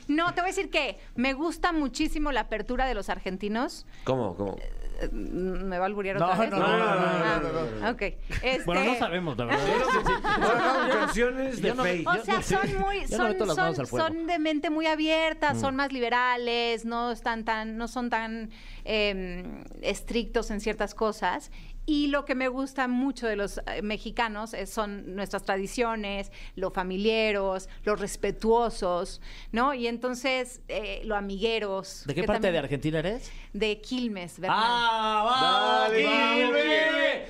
[0.07, 3.85] No, te voy a decir que me gusta muchísimo la apertura de los argentinos.
[4.03, 4.35] ¿Cómo?
[4.35, 4.57] ¿Cómo?
[5.03, 6.51] Eh, ¿Me va a alburear No, otra vez?
[6.51, 7.41] no, no, no, no, Ah,
[7.81, 8.01] no, Ok.
[8.01, 9.59] Este, Bueno, no sabemos, la verdad.
[10.93, 12.05] Canciones de Faye.
[12.07, 17.43] O sea, son muy, son, son, de mente muy abierta, son más liberales, no están
[17.45, 18.49] tan, no son tan
[18.85, 19.43] eh,
[19.81, 21.51] estrictos en ciertas cosas.
[21.85, 26.71] Y lo que me gusta mucho de los eh, mexicanos es- son nuestras tradiciones, lo
[26.71, 29.19] familiares, los respetuosos,
[29.51, 29.73] ¿no?
[29.73, 32.03] Y entonces, eh, lo amigueros.
[32.05, 33.29] ¿De qué parte también- de Argentina eres?
[33.51, 34.55] De Quilmes, ¿verdad?
[34.59, 35.87] ¡Ah!
[35.89, 37.29] Dale, Quilmes!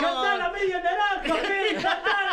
[0.00, 2.29] ¡Canta la media naranja.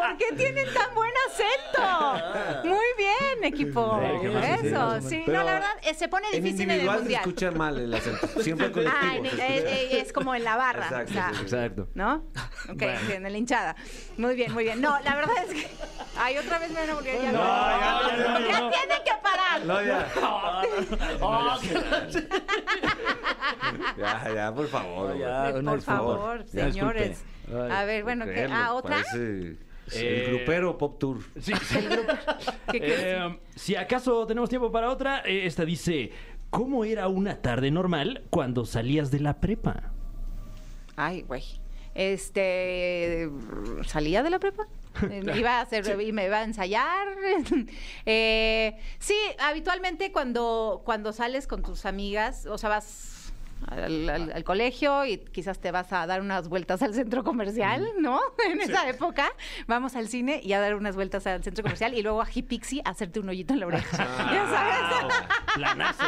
[0.00, 2.68] ¿Por qué tienen tan buen acento?
[2.68, 4.00] Muy bien, equipo.
[4.20, 5.22] Sí, Eso, sí.
[5.26, 7.20] Pero No, la verdad, eh, se pone difícil en el individual se mundial.
[7.20, 8.26] escucha mal el acento.
[8.42, 9.00] Siempre colectivo.
[9.02, 10.84] Ah, en- se eh, escucha- eh, es como en la barra.
[10.86, 11.42] Exacto, o sea, sí, sí.
[11.42, 11.88] Exacto.
[11.94, 12.14] ¿No?
[12.70, 13.76] Ok, sí, en la hinchada.
[14.16, 14.80] Muy bien, muy bien.
[14.80, 15.68] No, la verdad es que.
[16.18, 17.14] Ay, otra vez me van a volver.
[17.22, 18.70] Ya, No, ya, ya, ya, Ya no.
[18.70, 19.64] tienen que parar.
[19.64, 20.08] No, ya.
[23.98, 25.16] ya, ya, por favor.
[25.18, 27.22] Ya, Eh, Por favor, señores.
[27.48, 28.48] Ay, A ver, bueno, ¿qué?
[28.50, 28.96] ¿Ah, otra?
[28.96, 29.56] parece
[29.94, 31.18] Eh, El grupero Pop Tour.
[31.40, 31.78] Sí, sí.
[32.70, 33.00] ¿Qué crees?
[33.02, 36.12] Eh, si acaso tenemos tiempo para otra, eh, esta dice:
[36.50, 39.92] ¿Cómo era una tarde normal cuando salías de la prepa?
[40.96, 41.44] Ay, güey.
[41.94, 43.28] Este.
[43.86, 44.66] ¿Salía de la prepa?
[45.10, 47.08] Eh, Iba a hacer, y me iba a ensayar.
[48.06, 53.19] Eh, sí, habitualmente cuando, cuando sales con tus amigas, o sea, vas
[53.68, 57.86] al, al- al colegio y quizás te vas a dar unas vueltas al centro comercial,
[57.98, 58.20] ¿no?
[58.50, 59.30] En esa época
[59.66, 62.80] vamos al cine y a dar unas vueltas al centro comercial y luego a Hipixi
[62.84, 63.96] a hacerte un hoyito en la oreja.
[64.32, 65.14] ya sabes.
[65.54, 66.04] Planazo.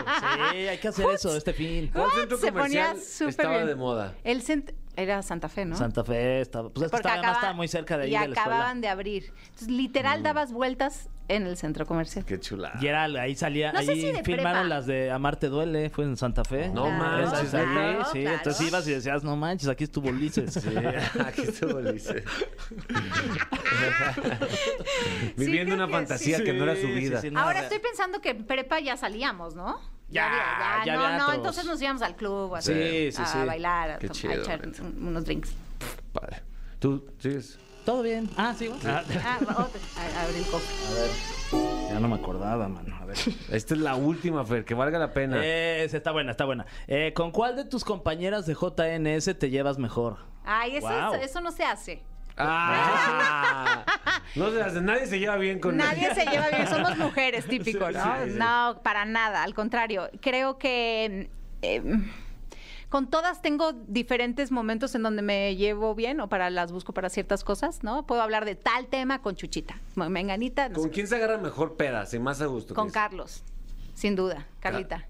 [0.52, 1.90] Sí, hay que hacer eso este fin.
[1.92, 3.66] ¿Cuál centro Se ponía comercial súper estaba bien.
[3.66, 4.14] de moda?
[4.24, 5.76] El cent- era Santa Fe, ¿no?
[5.76, 8.08] Santa Fe estaba, pues es que Porque estaba, además acaba- estaba muy cerca de ahí
[8.10, 8.42] y de la escuela.
[8.42, 9.32] acababan de abrir.
[9.44, 12.26] Entonces, literal, dabas vueltas en el centro comercial.
[12.26, 12.72] Qué chula.
[12.80, 14.64] Y era, ahí salía, No sé ahí si prepa.
[14.64, 16.68] las de Amarte Duele, fue en Santa Fe.
[16.68, 18.36] No Claro, manches, claro, sí, claro.
[18.36, 20.52] entonces ibas y decías, no manches, aquí estuvo Ulises.
[20.52, 20.68] Sí,
[21.26, 22.22] aquí estuvo Ulises.
[25.36, 26.44] Viviendo una que fantasía sí.
[26.44, 27.22] que no era su Sí, sí, vida.
[27.30, 29.78] no, Ahora estoy pensando que en prepa ya salíamos, ¿no?
[30.12, 31.36] Ya, había- ya no, había no, otros.
[31.38, 33.38] entonces nos íbamos al club a, Sí, hacer- sí, a sí.
[33.46, 35.52] bailar, a, Qué to- a chido, echar un- unos drinks.
[36.12, 36.42] Padre.
[36.78, 37.58] ¿Tú sigues?
[37.84, 38.28] Todo bien.
[38.36, 38.70] Ah, sí.
[38.84, 39.80] Ah, Ah, otro.
[39.96, 41.88] A- abrí el cofre.
[41.92, 42.94] Ya no me acordaba, mano.
[43.00, 43.16] A ver.
[43.50, 45.44] Esta es la última, Fer, que valga la pena.
[45.44, 46.66] Esa está buena, está buena.
[46.86, 50.18] Eh, ¿Con cuál de tus compañeras de JNS te llevas mejor?
[50.44, 51.14] Ay, eso, Wow.
[51.14, 52.02] es- eso no se hace.
[52.36, 53.84] Ah,
[54.34, 57.86] no se hace, nadie se lleva bien con Nadie se lleva bien, somos mujeres, típico,
[57.88, 58.02] Sí, ¿no?
[58.24, 58.38] sí, sí.
[58.38, 60.10] No, para nada, al contrario.
[60.20, 61.30] Creo que
[61.62, 61.82] eh,
[62.88, 67.08] con todas tengo diferentes momentos en donde me llevo bien o para las busco para
[67.10, 68.06] ciertas cosas, ¿no?
[68.06, 71.76] Puedo hablar de tal tema con Chuchita, Menganita, no ¿Con sé, quién se agarra mejor
[71.76, 72.74] pedas y más a gusto?
[72.74, 72.90] con?
[72.90, 73.44] Carlos,
[73.94, 75.06] sin duda, Carlita.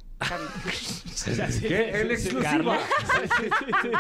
[1.61, 2.01] ¿Qué?
[2.01, 2.79] En exclusiva.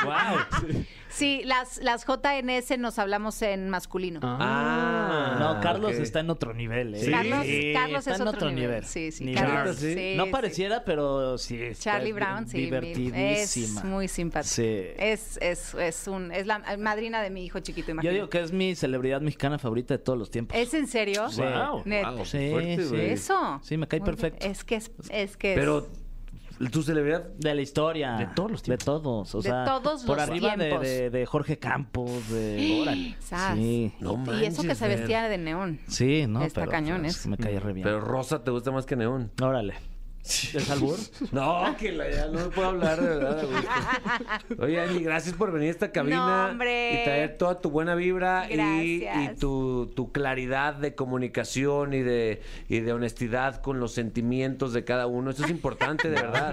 [0.04, 0.84] wow.
[1.08, 4.20] Sí, las, las JNS nos hablamos en masculino.
[4.22, 6.94] Ah, no, Carlos está en otro nivel.
[6.94, 7.00] ¿eh?
[7.00, 7.10] Sí.
[7.10, 8.84] Carlos, Carlos está es en otro, nivel.
[8.86, 9.24] Sí, sí.
[9.24, 10.30] Ni Carlos, no sí.
[10.30, 11.60] pareciera, pero sí.
[11.78, 12.58] Charlie Brown, sí.
[12.62, 13.80] Divertidísima.
[13.80, 14.54] Es muy simpática.
[14.54, 14.84] Sí.
[14.96, 18.14] Es, es, es, un, es la madrina de mi hijo chiquito, Yo imagínate.
[18.14, 20.56] digo que es mi celebridad mexicana favorita de todos los tiempos.
[20.56, 21.28] ¿Es en serio?
[21.28, 21.42] Sí.
[21.42, 21.82] Wow.
[21.84, 22.88] Wow, Sí, fuerte, sí.
[22.88, 23.10] güey.
[23.10, 23.60] Eso.
[23.62, 24.16] Sí, me cae Muy bien.
[24.16, 24.46] perfecto.
[24.46, 25.88] Es que es, es que es- Pero,
[26.70, 27.24] ¿tu celebridad?
[27.38, 28.12] De la historia.
[28.16, 28.80] De todos los tiempos.
[28.80, 29.34] De todos.
[29.34, 32.80] O De sea, todos por los arriba de, de- de Jorge Campos, de.
[32.82, 33.16] Órale.
[33.20, 33.92] Sí.
[34.00, 35.80] No y eso que se vestía de neón.
[35.88, 37.28] Sí, no, Está pero cañón, pues, ¿eh?
[37.28, 37.84] me cae re bien.
[37.84, 39.30] Pero Rosa te gusta más que Neón.
[39.40, 39.74] Órale.
[40.24, 40.96] ¿Es albur?
[41.32, 43.40] No, que la, ya no puedo hablar de verdad.
[43.40, 44.54] a gusto.
[44.62, 47.00] Oye, Angie, gracias por venir a esta cabina No, hombre.
[47.00, 49.04] y traer toda tu buena vibra y,
[49.40, 55.06] tu, tu claridad de comunicación y de, y de honestidad con los sentimientos de cada
[55.06, 55.30] uno.
[55.30, 56.52] Eso es importante, de verdad.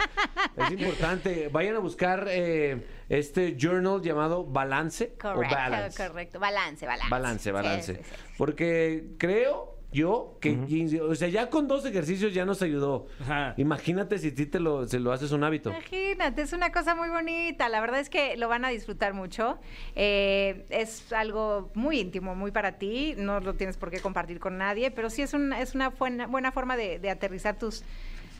[0.58, 1.50] Es importante.
[1.50, 6.08] Vayan a buscar eh, este journal llamado Balance o Correcto, Balance.
[6.08, 6.40] correcto.
[6.40, 7.10] Balance, balance.
[7.10, 7.96] Balance, Sí, balance.
[7.96, 8.16] sí, sí.
[8.38, 13.08] Porque creo yo que, o sea, ya con dos ejercicios ya nos ayudó.
[13.22, 13.56] Ajá.
[13.58, 15.72] Imagínate si a ti te lo, se lo haces un hábito.
[15.72, 17.70] Imagínate, es una cosa muy bonita.
[17.70, 19.58] La verdad es que lo van a disfrutar mucho.
[19.96, 23.16] Eh, es algo muy íntimo, muy para ti.
[23.18, 26.28] No lo tienes por qué compartir con nadie, pero sí es, un- es una buena,
[26.28, 27.84] buena forma de, de aterrizar tus,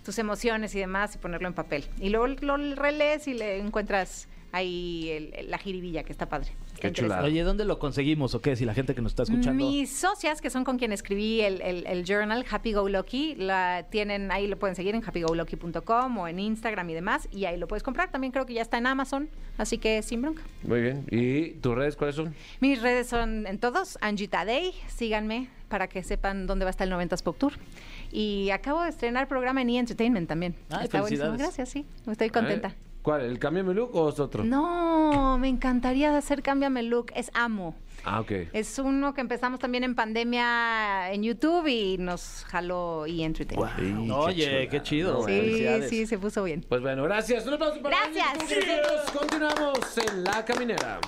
[0.06, 1.86] tus emociones y demás y ponerlo en papel.
[2.00, 6.50] Y luego lo relees y le encuentras ahí el- el- la jiribilla, que está padre.
[6.80, 7.26] Qué interesante.
[7.26, 8.56] Oye, ¿dónde lo conseguimos o qué?
[8.56, 9.64] Si la gente que nos está escuchando.
[9.66, 13.86] Mis socias, que son con quien escribí el, el- el journal Happy Go Lucky, la
[13.92, 17.68] tienen, ahí lo pueden seguir en happygolucky.com o en Instagram y demás, y ahí lo
[17.68, 18.12] puedes comprar.
[18.12, 20.42] También creo que ya está en Amazon, así que sin bronca.
[20.64, 21.06] Muy bien.
[21.12, 22.34] ¿Y tus redes cuáles son?
[22.62, 26.88] Mis redes son en todos, Angie Tadei, síganme para que sepan dónde va a estar
[26.88, 27.54] el 90s Pop Tour.
[28.12, 29.78] Y acabo de estrenar programa en E!
[29.80, 30.56] Entertainment también.
[30.72, 31.34] Ay, está buenísimo.
[31.38, 31.86] Gracias, sí.
[32.10, 32.74] Estoy contenta.
[33.10, 33.22] ¿Cuál?
[33.22, 34.44] ¿El Cámbiame Look o es otro?
[34.44, 37.08] No, me encantaría hacer Cámbiame Look.
[37.16, 37.74] Es Amo.
[38.06, 38.32] Ah, ok.
[38.54, 43.80] Es uno que empezamos también en pandemia en YouTube y nos jaló y Entertainment.
[43.80, 45.26] Sí, Oye, qué chido.
[45.26, 46.64] Sí, sí, se puso bien.
[46.70, 47.48] Pues bueno, gracias.
[47.48, 49.12] Un aplauso para Gracias.
[49.12, 51.00] Continuamos en La Caminera.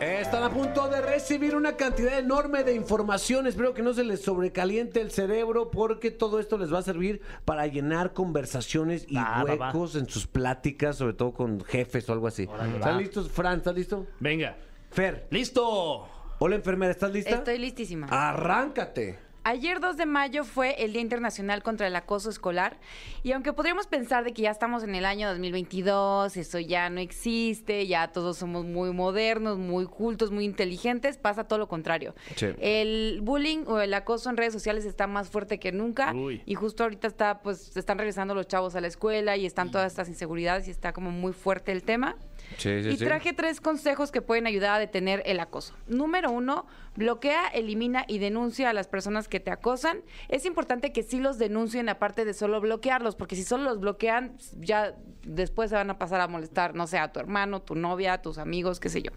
[0.00, 3.46] Están a punto de recibir una cantidad enorme de información.
[3.46, 7.20] Espero que no se les sobrecaliente el cerebro porque todo esto les va a servir
[7.44, 9.66] para llenar conversaciones y Va, va, va.
[9.68, 12.42] huecos en sus pláticas, sobre todo con jefes o algo así.
[12.42, 13.00] ¿Están va.
[13.00, 13.58] listos, Fran?
[13.58, 14.06] ¿Estás listo?
[14.20, 14.56] Venga.
[14.90, 15.26] Fer.
[15.30, 16.08] ¡Listo!
[16.38, 17.30] Hola, enfermera, ¿estás lista?
[17.30, 18.06] Estoy listísima.
[18.10, 19.18] Arráncate.
[19.46, 22.78] Ayer 2 de mayo fue el Día Internacional contra el Acoso Escolar
[23.22, 26.98] y aunque podríamos pensar de que ya estamos en el año 2022, eso ya no
[27.00, 32.14] existe, ya todos somos muy modernos, muy cultos, muy inteligentes, pasa todo lo contrario.
[32.36, 32.46] Sí.
[32.58, 36.40] El bullying o el acoso en redes sociales está más fuerte que nunca Uy.
[36.46, 39.70] y justo ahorita está pues se están regresando los chavos a la escuela y están
[39.70, 42.16] todas estas inseguridades y está como muy fuerte el tema.
[42.56, 43.04] Sí, sí, Y sí.
[43.04, 45.74] traje tres consejos que pueden ayudar a detener el acoso.
[45.86, 46.66] Número uno,
[46.96, 50.02] bloquea, elimina y denuncia a las personas que te acosan.
[50.28, 54.36] Es importante que sí los denuncien aparte de solo bloquearlos, porque si solo los bloquean,
[54.58, 58.14] ya después se van a pasar a molestar, no sé, a tu hermano, tu novia,
[58.14, 59.10] a tus amigos, qué sé yo.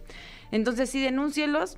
[0.52, 1.78] Entonces sí denúncielos.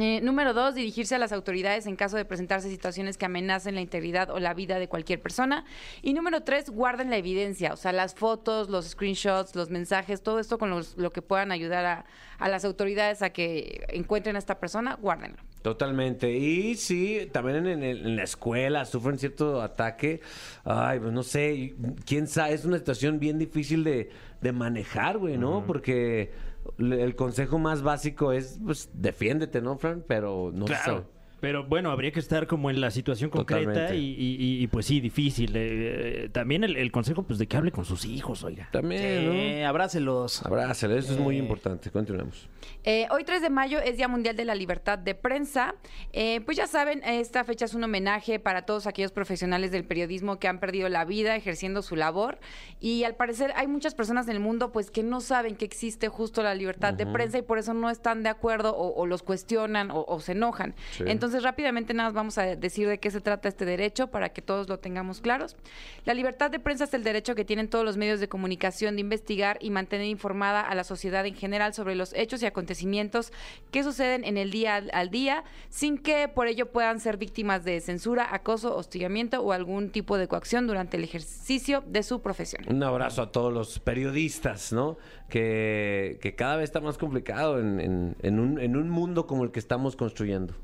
[0.00, 3.80] Eh, número dos, dirigirse a las autoridades en caso de presentarse situaciones que amenacen la
[3.80, 5.64] integridad o la vida de cualquier persona.
[6.02, 10.40] Y número tres, guarden la evidencia, o sea, las fotos, los screenshots, los mensajes, todo
[10.40, 12.04] esto con los- lo que puedan ayudar a,
[12.38, 15.36] a las autoridades a que encuentren a esta persona, guárdenlo.
[15.62, 16.30] Totalmente.
[16.36, 20.20] Y sí, también en, el- en la escuela sufren cierto ataque.
[20.64, 21.74] Ay, pues no sé,
[22.04, 25.64] quién sabe, es una situación bien difícil de, de manejar, güey, ¿no?
[25.66, 26.32] Porque
[26.78, 30.04] el consejo más básico es, pues, defiéndete, ¿no, Fran?
[30.06, 30.74] Pero no sé.
[30.84, 31.13] Claro.
[31.44, 34.86] Pero bueno, habría que estar como en la situación concreta y, y- y- y, pues
[34.86, 35.54] sí, difícil.
[35.54, 38.68] Eh, eh, también el, el consejo pues de que hable con sus hijos, oiga.
[38.72, 40.40] También, Eh, abrácelos.
[40.42, 40.48] ¿no?
[40.48, 41.90] Abrázale, eso es muy importante.
[41.90, 42.48] Continuemos.
[42.84, 45.74] Eh, hoy 3 de mayo es Día Mundial de la Libertad de Prensa.
[46.12, 50.38] Eh, pues ya saben, esta fecha es un homenaje para todos aquellos profesionales del periodismo
[50.38, 52.38] que han perdido la vida ejerciendo su labor.
[52.80, 56.08] Y al parecer hay muchas personas en el mundo pues que no saben que existe
[56.08, 59.22] justo la libertad de prensa y por eso no están de acuerdo o, o los
[59.22, 60.74] cuestionan o, o se enojan.
[60.92, 61.04] Sí.
[61.06, 64.40] Entonces rápidamente nada más vamos a decir de qué se trata este derecho para que
[64.42, 65.56] todos lo tengamos claros.
[66.04, 69.00] La libertad de prensa es el derecho que tienen todos los medios de comunicación de
[69.00, 73.32] investigar y mantener informada a la sociedad en general sobre los hechos y acontecimientos
[73.70, 77.80] que suceden en el día al- día, sin que por ello puedan ser víctimas de
[77.80, 82.64] censura, acoso, hostigamiento o algún tipo de coacción durante el ejercicio de su profesión.
[82.68, 84.96] Un abrazo a todos los periodistas, ¿no?
[85.28, 89.44] Que, que cada vez está más complicado en, en- en un, en un mundo como
[89.44, 90.54] el que estamos construyendo.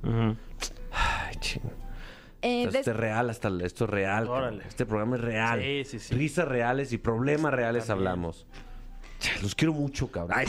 [0.92, 1.62] Ay, ching.
[2.42, 4.26] Eh, Esto des- es real, hasta esto es real.
[4.28, 4.64] Órale.
[4.66, 5.60] Este programa es real.
[5.60, 6.14] Sí, sí, sí.
[6.14, 8.46] Risas reales y problemas reales hablamos.
[9.42, 10.38] Los quiero mucho, cabrón.
[10.38, 10.46] Ay,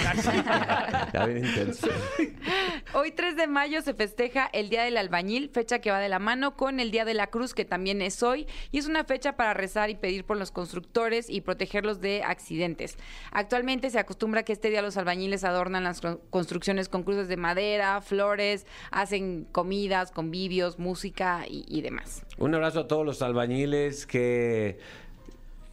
[1.13, 1.87] ya bien intenso.
[2.93, 6.19] Hoy 3 de mayo se festeja el Día del Albañil, fecha que va de la
[6.19, 9.37] mano con el Día de la Cruz, que también es hoy, y es una fecha
[9.37, 12.97] para rezar y pedir por los constructores y protegerlos de accidentes.
[13.31, 17.37] Actualmente se acostumbra que este día los albañiles adornan las co- construcciones con cruces de
[17.37, 22.23] madera, flores, hacen comidas, convivios, música y, y demás.
[22.39, 24.79] Un abrazo a todos los albañiles que.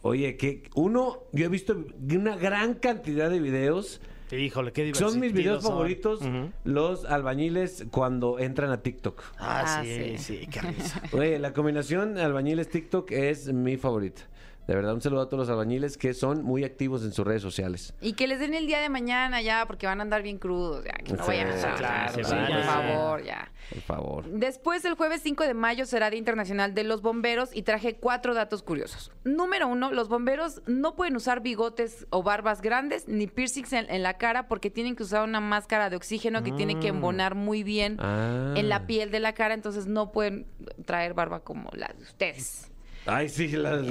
[0.03, 3.99] Oye, que uno, yo he visto una gran cantidad de videos.
[4.31, 5.09] Híjole, qué divertido.
[5.09, 6.21] Son mis videos favoritos,
[6.63, 9.21] los albañiles cuando entran a TikTok.
[9.39, 10.39] Ah, Ah, sí, sí.
[10.41, 11.01] sí, qué risa.
[11.13, 14.21] Oye, la combinación albañiles TikTok es mi favorita.
[14.69, 17.41] De verdad, un saludo a todos los albañiles que son muy activos en sus redes
[17.41, 17.95] sociales.
[18.01, 20.85] Y que les den el día de mañana ya, porque van a andar bien crudos,
[20.85, 21.75] ya, que no Sí, vayan a estar.
[21.75, 23.51] claro, sí, por favor, ya.
[23.71, 24.25] Por favor.
[24.29, 28.35] Después, el jueves 5 de mayo será Día Internacional de los Bomberos y traje cuatro
[28.35, 29.11] datos curiosos.
[29.23, 34.03] Número uno, los bomberos no pueden usar bigotes o barbas grandes ni piercings en, en
[34.03, 37.63] la cara porque tienen que usar una máscara de oxígeno que tiene que embonar muy
[37.63, 38.53] bien Ah.
[38.55, 40.45] en la piel de la cara, entonces no pueden
[40.85, 42.71] traer barba como la de ustedes.
[43.05, 43.81] Ay, sí, las...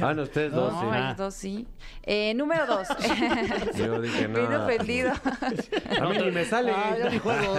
[0.00, 0.86] Ah, no, ustedes dos, No, sí.
[0.96, 1.66] ellos dos sí.
[2.02, 2.86] Eh, número dos.
[3.76, 4.38] Yo dije, no.
[4.38, 5.12] Bien ofendido.
[6.00, 6.72] A mí ni me sale.
[6.74, 7.56] Ah, ya ni juego.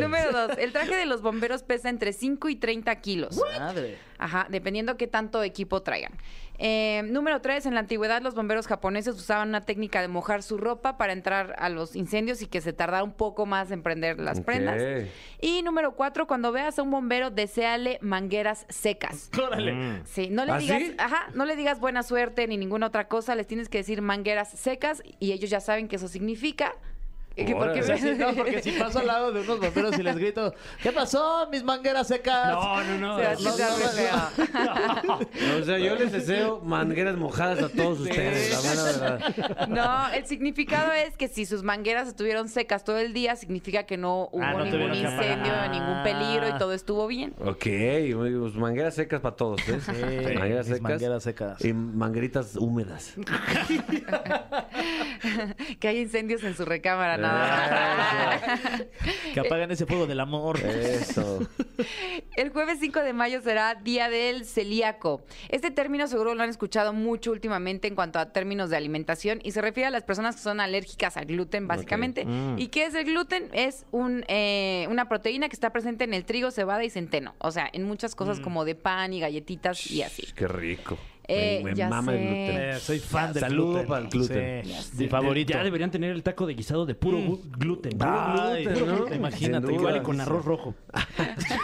[0.00, 0.58] Número dos.
[0.58, 3.36] El traje de los bomberos pesa entre 5 y 30 kilos.
[3.58, 3.98] Madre.
[4.18, 6.12] Ajá, dependiendo qué tanto equipo traigan.
[6.58, 10.56] Eh, número tres, en la antigüedad los bomberos japoneses usaban una técnica de mojar su
[10.56, 14.20] ropa para entrar a los incendios y que se tardara un poco más en prender
[14.20, 14.80] las prendas.
[15.40, 19.30] Y número cuatro, cuando veas a un bombero, deséale mangueras secas.
[19.44, 20.02] Órale.
[20.04, 20.94] Sí, no le ¿Ah, digas, sí?
[20.98, 24.50] ajá, no le digas buena suerte ni ninguna otra cosa, les tienes que decir mangueras
[24.50, 26.74] secas y ellos ya saben que eso significa.
[27.34, 30.02] Que porque- O sea, sí, no, porque si paso al lado de unos bomberos y
[30.02, 32.52] les grito, ¿qué pasó, mis mangueras secas?
[32.52, 33.18] No, no, no.
[33.36, 35.18] Se no.
[35.60, 39.68] O sea, yo les deseo mangueras mojadas a todos ustedes, la mera verdad.
[39.68, 43.96] No, el significado es que si sus mangueras estuvieron secas todo el día, significa que
[43.96, 47.34] no hubo Ah, no ningún incendio, ningún peligro y todo estuvo bien.
[47.44, 49.80] Ok, pues, mangueras secas para todos, ¿eh?
[49.80, 50.80] Sí, mangueras secas.
[50.82, 51.64] mangueras secas.
[51.64, 53.14] Y mangueritas húmedas.
[55.80, 57.16] Que hay incendios en su recámara,
[59.32, 60.60] Que apaguen ese fuego del amor.
[60.60, 61.40] Eso.
[62.36, 65.22] El jueves 5 de mayo será Día del Celíaco.
[65.48, 69.50] Este término seguro lo han escuchado mucho últimamente en cuanto a términos de alimentación y
[69.50, 72.26] se refiere a las personas que son alérgicas al gluten, básicamente.
[72.56, 73.48] ¿Y qué es el gluten?
[73.52, 77.34] Es un, eh, una proteína que está presente en el trigo, cebada y centeno.
[77.38, 80.26] O sea, en muchas cosas como de pan y galletitas y así.
[80.34, 80.98] Qué rico.
[81.26, 82.24] Eh, me, me ya mama el sé.
[82.24, 82.60] gluten.
[82.62, 83.88] Eh, soy fan del Saludo gluten.
[83.88, 84.64] para el gluten.
[84.64, 85.52] Sí, mi favorito.
[85.54, 87.92] Ya deberían tener el taco de guisado de puro gu- gluten.
[88.00, 89.14] Ay, gluten, ¿no?
[89.14, 89.72] Imagínate.
[89.72, 90.74] Igual y con arroz rojo.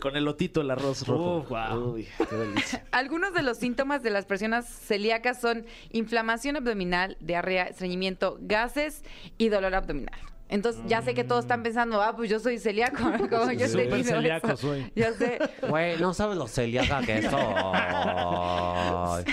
[0.00, 1.38] Con el lotito, el arroz rojo.
[1.38, 1.94] Uf, guau.
[1.94, 2.84] Uy, qué delicia.
[2.92, 9.02] Algunos de los síntomas de las personas celíacas son inflamación abdominal, diarrea, estreñimiento, gases
[9.38, 10.18] y dolor abdominal.
[10.48, 12.96] Entonces, ya sé que todos están pensando, ah, pues yo soy celíaco.
[13.30, 14.56] Como yo Súper tenido celíaco eso.
[14.58, 14.92] soy.
[14.94, 15.38] Ya sé.
[15.68, 19.24] Güey, no sabes lo celíaca que soy.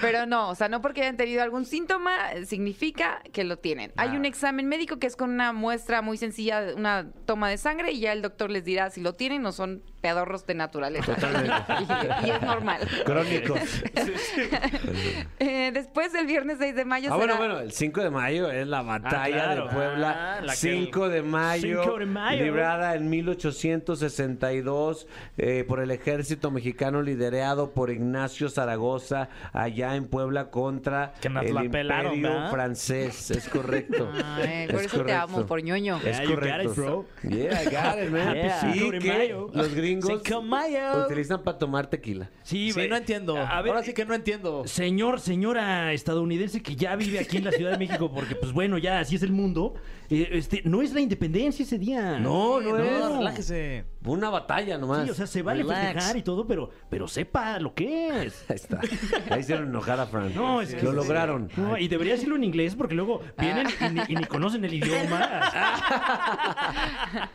[0.00, 3.92] Pero no, o sea, no porque hayan tenido algún síntoma significa que lo tienen.
[3.96, 4.12] Hay Ah.
[4.16, 8.00] un examen médico que es con una muestra muy sencilla, una toma de sangre y
[8.00, 11.16] ya el doctor les dirá si lo tienen o son pedorros de naturaleza.
[12.22, 12.80] y, y es normal.
[13.06, 13.60] Crónicos.
[15.38, 18.50] Eh, después del viernes 6 de mayo Ah, bueno, será- bueno, el 5 de mayo
[18.50, 19.64] es la batalla claro.
[19.66, 20.36] de Puebla.
[20.38, 22.44] Ah, la que- 5 de mayo, 5 de mayo.
[22.44, 25.06] librada en 1862
[25.38, 31.44] eh, por el ejército mexicano liderado por Ignacio Zaragoza, allá en Puebla contra Que nos
[31.44, 32.50] el la pelaron, imperio ¿verdad?
[32.50, 33.30] francés.
[33.30, 34.10] Es correcto.
[34.36, 35.22] Ay, por Es eso te correcto.
[35.22, 35.96] amo, por ñoño.
[35.98, 36.70] Es Yeah, you got correcto.
[36.70, 37.06] it, bro.
[37.22, 38.34] Yeah, I got it, man.
[38.34, 38.72] Yeah.
[38.74, 39.91] Y que los gringos
[40.42, 41.04] Mayo.
[41.06, 42.30] utilizan para tomar tequila.
[42.42, 43.36] Sí, Sí, no entiendo.
[43.36, 44.62] A ver, Ahora sí que no entiendo.
[44.66, 48.78] Señor, señora estadounidense que ya vive aquí en la Ciudad de México, porque pues bueno,
[48.78, 49.74] ya así es el mundo.
[50.10, 52.18] eh, este, no es la independencia ese día.
[52.18, 53.16] No, no, No, es.
[53.18, 53.84] relájese.
[54.04, 55.04] Una batalla nomás.
[55.04, 55.80] Sí, o sea, se vale Relax.
[55.94, 58.44] festejar y todo, pero, pero sepa lo que es.
[58.50, 58.80] Ahí está.
[59.30, 60.34] Ahí hicieron enojar a Fran.
[60.34, 61.48] No, es que- Lo lograron.
[61.56, 64.74] No, y debería decirlo en inglés porque luego vienen y, ni, y ni conocen el
[64.74, 65.28] idioma.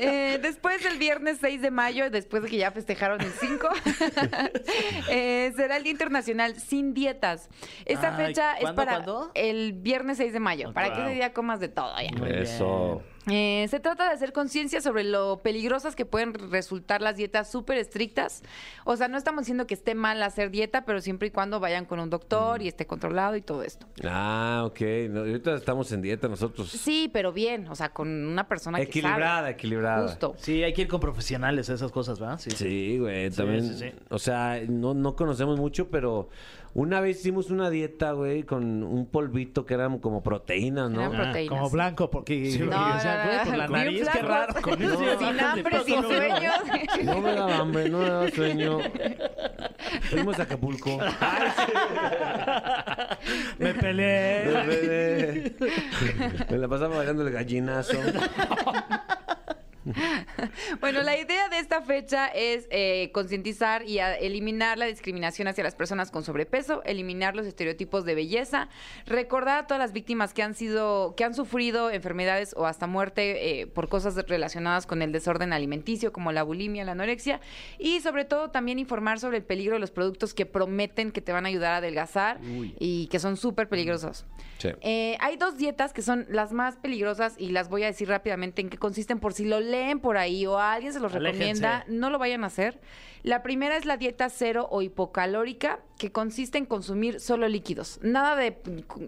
[0.00, 3.68] Eh, después del viernes 6 de mayo, después de que ya festejaron el 5,
[5.10, 7.48] eh, será el Día Internacional sin dietas.
[7.84, 9.30] Esta Ay, fecha es ¿cuándo, para cuándo?
[9.34, 11.04] el viernes 6 de mayo, para que Wow.
[11.06, 11.92] ese día comas de todo.
[12.00, 12.26] ya.
[12.28, 13.02] Eso.
[13.30, 17.78] Eh, se trata de hacer conciencia sobre lo peligrosas que pueden resultar las dietas súper
[17.78, 18.42] estrictas.
[18.84, 21.84] O sea, no estamos diciendo que esté mal hacer dieta, pero siempre y cuando vayan
[21.84, 23.86] con un doctor y esté controlado y todo esto.
[24.04, 24.80] Ah, ok.
[25.10, 26.68] No, ahorita estamos en dieta nosotros.
[26.70, 29.50] Sí, pero bien, o sea, con una persona que Equilibrada, sabe.
[29.50, 30.08] equilibrada.
[30.08, 30.34] Justo.
[30.38, 32.38] Sí, hay que ir con profesionales a esas cosas, ¿verdad?
[32.38, 32.50] Sí.
[32.50, 33.62] Sí, güey, también.
[33.76, 33.92] sí, sí.
[34.08, 36.28] O sea, no, no conocemos mucho, pero
[36.74, 41.00] una vez hicimos una dieta, güey, con un polvito que eran como proteínas, ¿no?
[41.00, 41.48] Eran proteínas.
[41.58, 44.54] Como blanco, porque Sí, o No, sea, no, güey, no, por la nariz, qué raro.
[44.62, 46.08] Con eso ya sin hambre, sin peso.
[46.08, 46.54] sueños.
[47.04, 48.78] No me daba hambre, no me daba sueño.
[50.10, 50.98] Fuimos a Acapulco.
[53.58, 55.54] Me peleé.
[56.50, 57.98] Me la pasaba bailando el gallinazo.
[60.80, 65.74] Bueno, la idea de esta fecha es eh, concientizar y eliminar la discriminación hacia las
[65.74, 68.68] personas con sobrepeso, eliminar los estereotipos de belleza,
[69.06, 73.60] recordar a todas las víctimas que han sido, que han sufrido enfermedades o hasta muerte
[73.60, 77.40] eh, por cosas relacionadas con el desorden alimenticio, como la bulimia, la anorexia,
[77.78, 81.32] y sobre todo también informar sobre el peligro de los productos que prometen que te
[81.32, 82.40] van a ayudar a adelgazar
[82.78, 84.26] y que son súper peligrosos.
[84.58, 84.70] Sí.
[84.80, 88.60] Eh, hay dos dietas que son las más peligrosas y las voy a decir rápidamente
[88.60, 91.38] en qué consisten por si lo leen por ahí o a alguien se los Aléjense.
[91.62, 92.80] recomienda, no lo vayan a hacer.
[93.24, 98.36] La primera es la dieta cero o hipocalórica, que consiste en consumir solo líquidos, nada
[98.36, 98.56] de,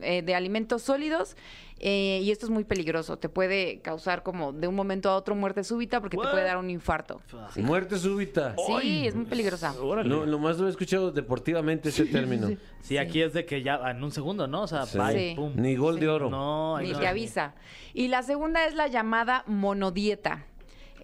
[0.02, 1.36] eh, de alimentos sólidos.
[1.82, 5.34] eh, y esto es muy peligroso, te puede causar como de un momento a otro
[5.34, 7.22] muerte súbita porque te puede dar un infarto.
[7.56, 8.54] Muerte súbita.
[8.82, 9.74] Sí, es muy peligrosa.
[10.04, 12.50] No, nomás lo he escuchado deportivamente ese término.
[12.82, 14.62] Sí, aquí es de que ya en un segundo, ¿no?
[14.64, 14.98] O sea, Sí.
[14.98, 15.34] bye, Sí.
[15.36, 15.52] pum.
[15.56, 16.28] Ni gol de oro.
[16.28, 16.98] No, Ni no.
[16.98, 17.54] te avisa.
[17.94, 20.44] Y la segunda es la llamada monodieta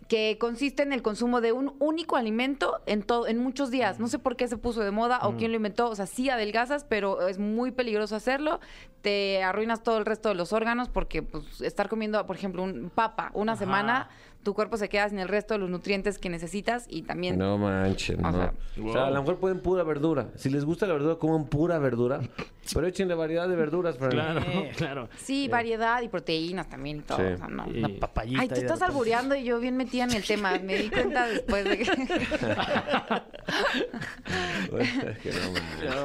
[0.08, 3.98] que consiste en el consumo de un único alimento en todo en muchos días.
[3.98, 5.88] No sé por qué se puso de moda o quién lo inventó.
[5.90, 8.60] O sea, sí adelgazas, pero es muy peligroso hacerlo.
[9.02, 12.90] Te arruinas todo el resto de los órganos porque pues, estar comiendo, por ejemplo, un
[12.94, 14.08] papa una semana,
[14.46, 17.36] tu cuerpo se queda sin el resto de los nutrientes que necesitas y también...
[17.36, 18.28] No manchen, no.
[18.28, 18.52] Ajá.
[18.80, 20.28] O sea, a lo mejor pueden pura verdura.
[20.36, 22.20] Si les gusta la verdura, coman pura verdura.
[22.72, 24.10] Pero échenle variedad de verduras, Fran.
[24.12, 24.42] Claro,
[24.76, 25.08] claro.
[25.16, 27.18] Sí, variedad y proteínas también y todo.
[27.18, 27.24] Sí.
[27.24, 27.66] o sea, no.
[27.72, 28.40] Y- Una papayita.
[28.42, 30.56] Ay, tú estás albureando y yo bien metida en el tema.
[30.62, 31.86] Me di cuenta después de que...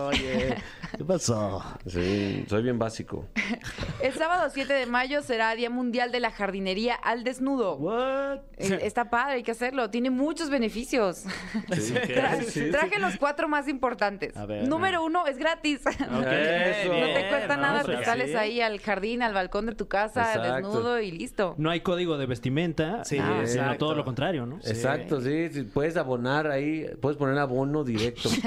[0.08, 0.56] Oye,
[0.98, 1.64] ¿qué pasó?
[1.86, 3.28] Sí, soy bien básico.
[4.02, 7.76] El sábado 7 de mayo será Día Mundial de la Jardinería al Desnudo.
[7.76, 8.31] What?
[8.58, 9.90] Eh, Está padre, hay que hacerlo.
[9.90, 11.26] Tiene muchos beneficios.
[11.68, 12.72] Tra- Sí, sí.
[12.72, 14.36] Traje los cuatro más importantes.
[14.38, 14.68] A ver.
[14.68, 15.82] Número uno, es gratis.
[16.12, 18.36] No te cuesta no, nada, o sea, te sales sí.
[18.36, 20.56] ahí al jardín, al balcón de tu casa, Exacto.
[20.56, 21.56] desnudo y listo.
[21.58, 24.58] No hay código de vestimenta, Sí, ah, sino todo lo contrario, ¿no?
[24.66, 28.30] Exacto, sí, sí, Puedes abonar ahí, puedes poner abono directo.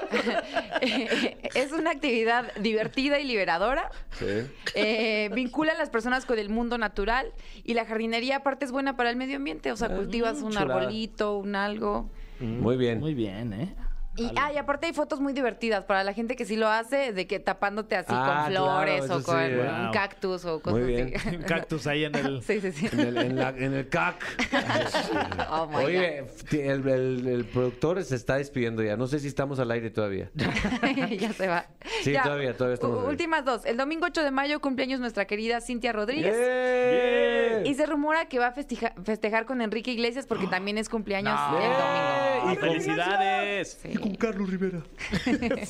[0.80, 3.90] es una actividad divertida y liberadora.
[4.12, 4.46] Sí.
[4.74, 7.32] Eh, vincula a las personas con el mundo natural
[7.64, 10.74] y la jardinería aparte es buena para el medio ambiente, o sea, cultivas un chulada.
[10.74, 12.10] arbolito, un algo.
[12.40, 13.00] Muy bien.
[13.00, 13.74] Muy bien, ¿eh?
[14.16, 17.12] Y, ah, y aparte hay fotos muy divertidas para la gente que sí lo hace,
[17.12, 19.54] de que tapándote así Ah, con claro, flores o con sí.
[19.54, 21.12] un cactus o cosas Muy bien.
[21.16, 21.36] así.
[21.36, 22.42] Un cactus ahí en el...
[22.44, 22.88] Sí, sí, sí.
[22.92, 24.14] En el, en la- en el CAC.
[25.50, 28.96] Oh my Oye, el, el- el productor se está despidiendo ya.
[28.96, 30.30] No sé si estamos al aire todavía.
[31.18, 31.66] Ya se va.
[32.02, 33.08] Sí, todavía, todavía estamos u-.
[33.08, 33.64] Últimas dos.
[33.66, 36.34] El domingo 8 de mayo cumpleaños nuestra querida Cintia Rodríguez.
[36.36, 37.66] ¡Yeah!
[37.68, 41.34] Y se rumora que va a festeja- festejar con Enrique Iglesias porque también es cumpleaños
[41.50, 41.58] No.
[41.58, 42.52] el domingo.
[42.52, 43.78] Y con- ¡Felicidades!
[43.82, 43.94] Sí.
[44.18, 44.82] Carlos Rivera.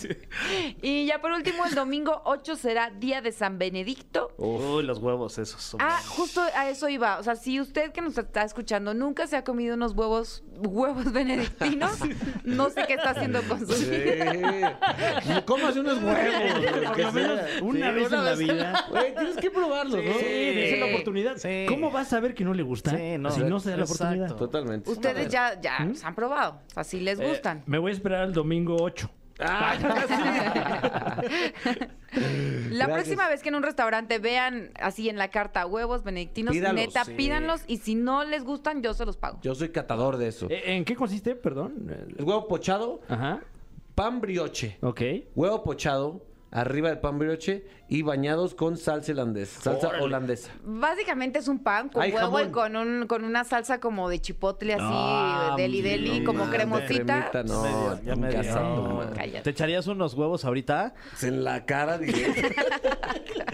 [0.82, 4.32] Y ya por último, el domingo 8 será Día de San Benedicto.
[4.37, 5.61] Uy, los huevos esos.
[5.62, 7.18] son- Ah, justo a eso iba.
[7.18, 11.12] O sea, si usted que nos está escuchando nunca se ha comido unos huevos, huevos
[11.12, 11.99] benedictinos,
[12.45, 13.91] no sé qué está haciendo con su Sí.
[13.91, 14.78] vida.
[15.47, 16.18] Cómase unos huevos.
[16.85, 17.62] Por lo menos sea.
[17.62, 18.85] una Sí, vez en la vida.
[18.91, 20.12] Güey, tienes que probarlos, ¿no?
[20.14, 21.37] Sí, dése la oportunidad.
[21.37, 21.66] Sí.
[21.68, 22.91] ¿Cómo vas a saber que no le gusta?
[22.91, 23.30] Sí, no.
[23.30, 24.37] si no se da la oportunidad.
[24.37, 24.91] Totalmente.
[24.91, 26.61] Ustedes ya, ya se han probado.
[26.68, 27.62] O sea, si les gustan.
[27.66, 29.11] Me voy a esperar al domingo 8.
[29.41, 29.75] Ah,
[32.70, 32.89] La Gracias.
[32.89, 37.05] próxima vez que en un restaurante vean así en la carta huevos benedictinos, Pídalos, neta,
[37.05, 37.14] sí.
[37.14, 39.39] pídanlos y si no les gustan, yo se los pago.
[39.43, 40.47] Yo soy catador de eso.
[40.51, 41.35] Eh, ¿En qué consiste?
[41.35, 41.91] Perdón.
[42.16, 43.41] El huevo pochado, Ajá.
[43.97, 44.79] pan brioche.
[44.83, 45.01] Ok.
[45.35, 49.61] Huevo pochado, arriba del pan brioche y bañados con salsa holandesa.
[49.61, 50.05] Salsa Órale.
[50.05, 50.50] holandesa.
[50.62, 54.20] Básicamente es un pan con Ay, huevo y con, un, con una salsa como de
[54.20, 56.55] chipotle así, No, deli deli, no como mames.
[56.57, 57.30] cremosita.
[57.30, 58.02] Cremita, no.
[58.02, 58.55] Ya me dio.
[58.55, 59.16] madre.
[59.16, 59.42] Cállate.
[59.42, 60.94] ¿Te echarías unos huevos ahorita?
[61.22, 62.40] En la cara directo.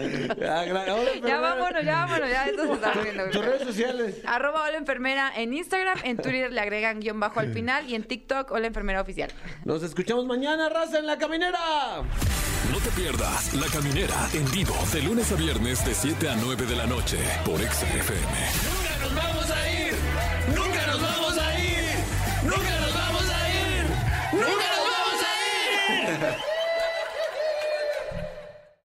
[0.01, 1.39] Ah, gra- hola, Ya enfermera.
[1.39, 3.29] vámonos, ya vámonos, ya esto se está poniendo.
[3.29, 4.21] Tus redes sociales.
[4.25, 8.03] Arroba Hola Enfermera en Instagram, en Twitter le agregan guion bajo al final y en
[8.03, 9.29] TikTok Hola Enfermera Oficial.
[9.63, 11.59] Nos escuchamos mañana, raza, en la caminera.
[12.71, 16.75] No pierdas La Caminera en vivo de lunes a viernes de 7 a 9 de
[16.75, 18.33] la noche por XFM.
[18.69, 19.93] ¡Nunca nos vamos a ir!
[20.55, 21.83] ¡Nunca nos vamos a ir!
[22.43, 23.85] ¡Nunca nos vamos a ir!
[24.33, 26.50] ¡Nunca nos vamos a ir!